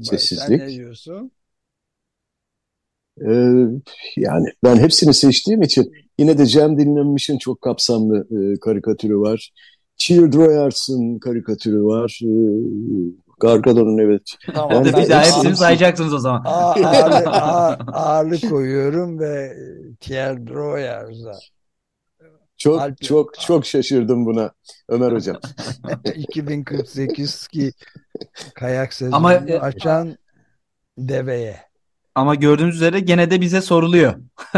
Sessizlik. 0.01 0.47
Sen 0.47 0.57
ne 0.57 0.67
diyorsun? 0.67 1.31
Ee, 3.21 3.31
yani 4.17 4.47
ben 4.63 4.75
hepsini 4.75 5.13
seçtiğim 5.13 5.61
için 5.61 5.91
yine 6.17 6.37
de 6.37 6.45
Cem 6.45 6.79
Dinlenmiş'in 6.79 7.37
çok 7.37 7.61
kapsamlı 7.61 8.27
e, 8.31 8.59
karikatürü 8.59 9.17
var. 9.17 9.51
Cheer 9.97 10.31
Droyers'ın 10.31 11.19
karikatürü 11.19 11.83
var. 11.83 12.19
E, 12.23 12.31
Gargado'nun 13.39 13.97
evet. 13.97 14.21
Tamam, 14.53 14.71
yani 14.71 14.87
bir 14.87 15.09
daha 15.09 15.21
hepsini 15.21 15.55
sayacaksınız 15.55 16.13
o 16.13 16.19
zaman. 16.19 16.43
Ağırlık, 16.45 17.27
ağır, 17.27 17.79
ağırlık 17.93 18.49
koyuyorum 18.49 19.19
ve 19.19 19.57
Cheer 19.99 20.47
Droyers'a. 20.47 21.39
Çok 22.57 22.81
Alp, 22.81 23.01
çok 23.01 23.39
çok 23.39 23.65
şaşırdım 23.65 24.25
buna 24.25 24.51
Ömer 24.89 25.11
hocam. 25.11 25.37
2048 26.15 27.47
ki 27.47 27.71
kayak 28.55 28.93
sezonu 28.93 29.15
Ama, 29.15 29.33
e, 29.33 29.59
açan 29.59 30.17
deveye. 30.97 31.66
Ama 32.17 32.35
gördüğünüz 32.35 32.75
üzere 32.75 32.99
gene 32.99 33.31
de 33.31 33.41
bize 33.41 33.61
soruluyor. 33.61 34.13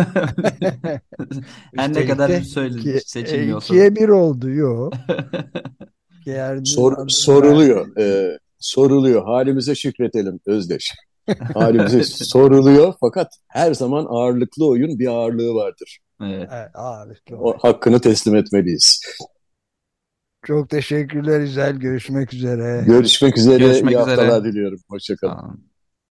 Her 1.76 1.94
ne 1.94 2.08
kadar 2.08 2.42
söyle, 2.42 3.00
seçilmiyor 3.00 3.56
olsa. 3.58 3.74
İkiye 3.74 3.96
bir 3.96 4.10
oldu 4.10 4.50
yok. 4.50 4.94
Sor, 6.66 7.08
soruluyor. 7.08 7.98
E, 7.98 8.38
soruluyor. 8.60 9.24
Halimize 9.24 9.76
şükretelim 9.76 10.40
Özdeş. 10.46 10.96
Halimize 11.54 12.04
soruluyor 12.04 12.94
fakat 13.00 13.28
her 13.48 13.74
zaman 13.74 14.06
ağırlıklı 14.10 14.68
oyun 14.68 15.00
bir 15.00 15.08
ağırlığı 15.08 15.54
vardır. 15.54 16.00
Evet. 16.22 16.50
evet 16.54 16.70
ağırlıklı 16.74 17.38
o, 17.38 17.58
hakkını 17.58 18.02
teslim 18.02 18.36
etmeliyiz. 18.36 19.02
Çok 20.46 20.70
teşekkürler 20.70 21.42
İzel. 21.42 21.76
Görüşmek 21.76 22.34
üzere. 22.34 22.84
Görüşmek 22.88 23.38
üzere. 23.38 23.58
Görüşmek 23.58 23.94
İyi 23.94 24.02
üzere. 24.02 24.16
haftalar 24.16 24.44
diliyorum. 24.44 24.80
Hoşçakalın. 24.90 25.69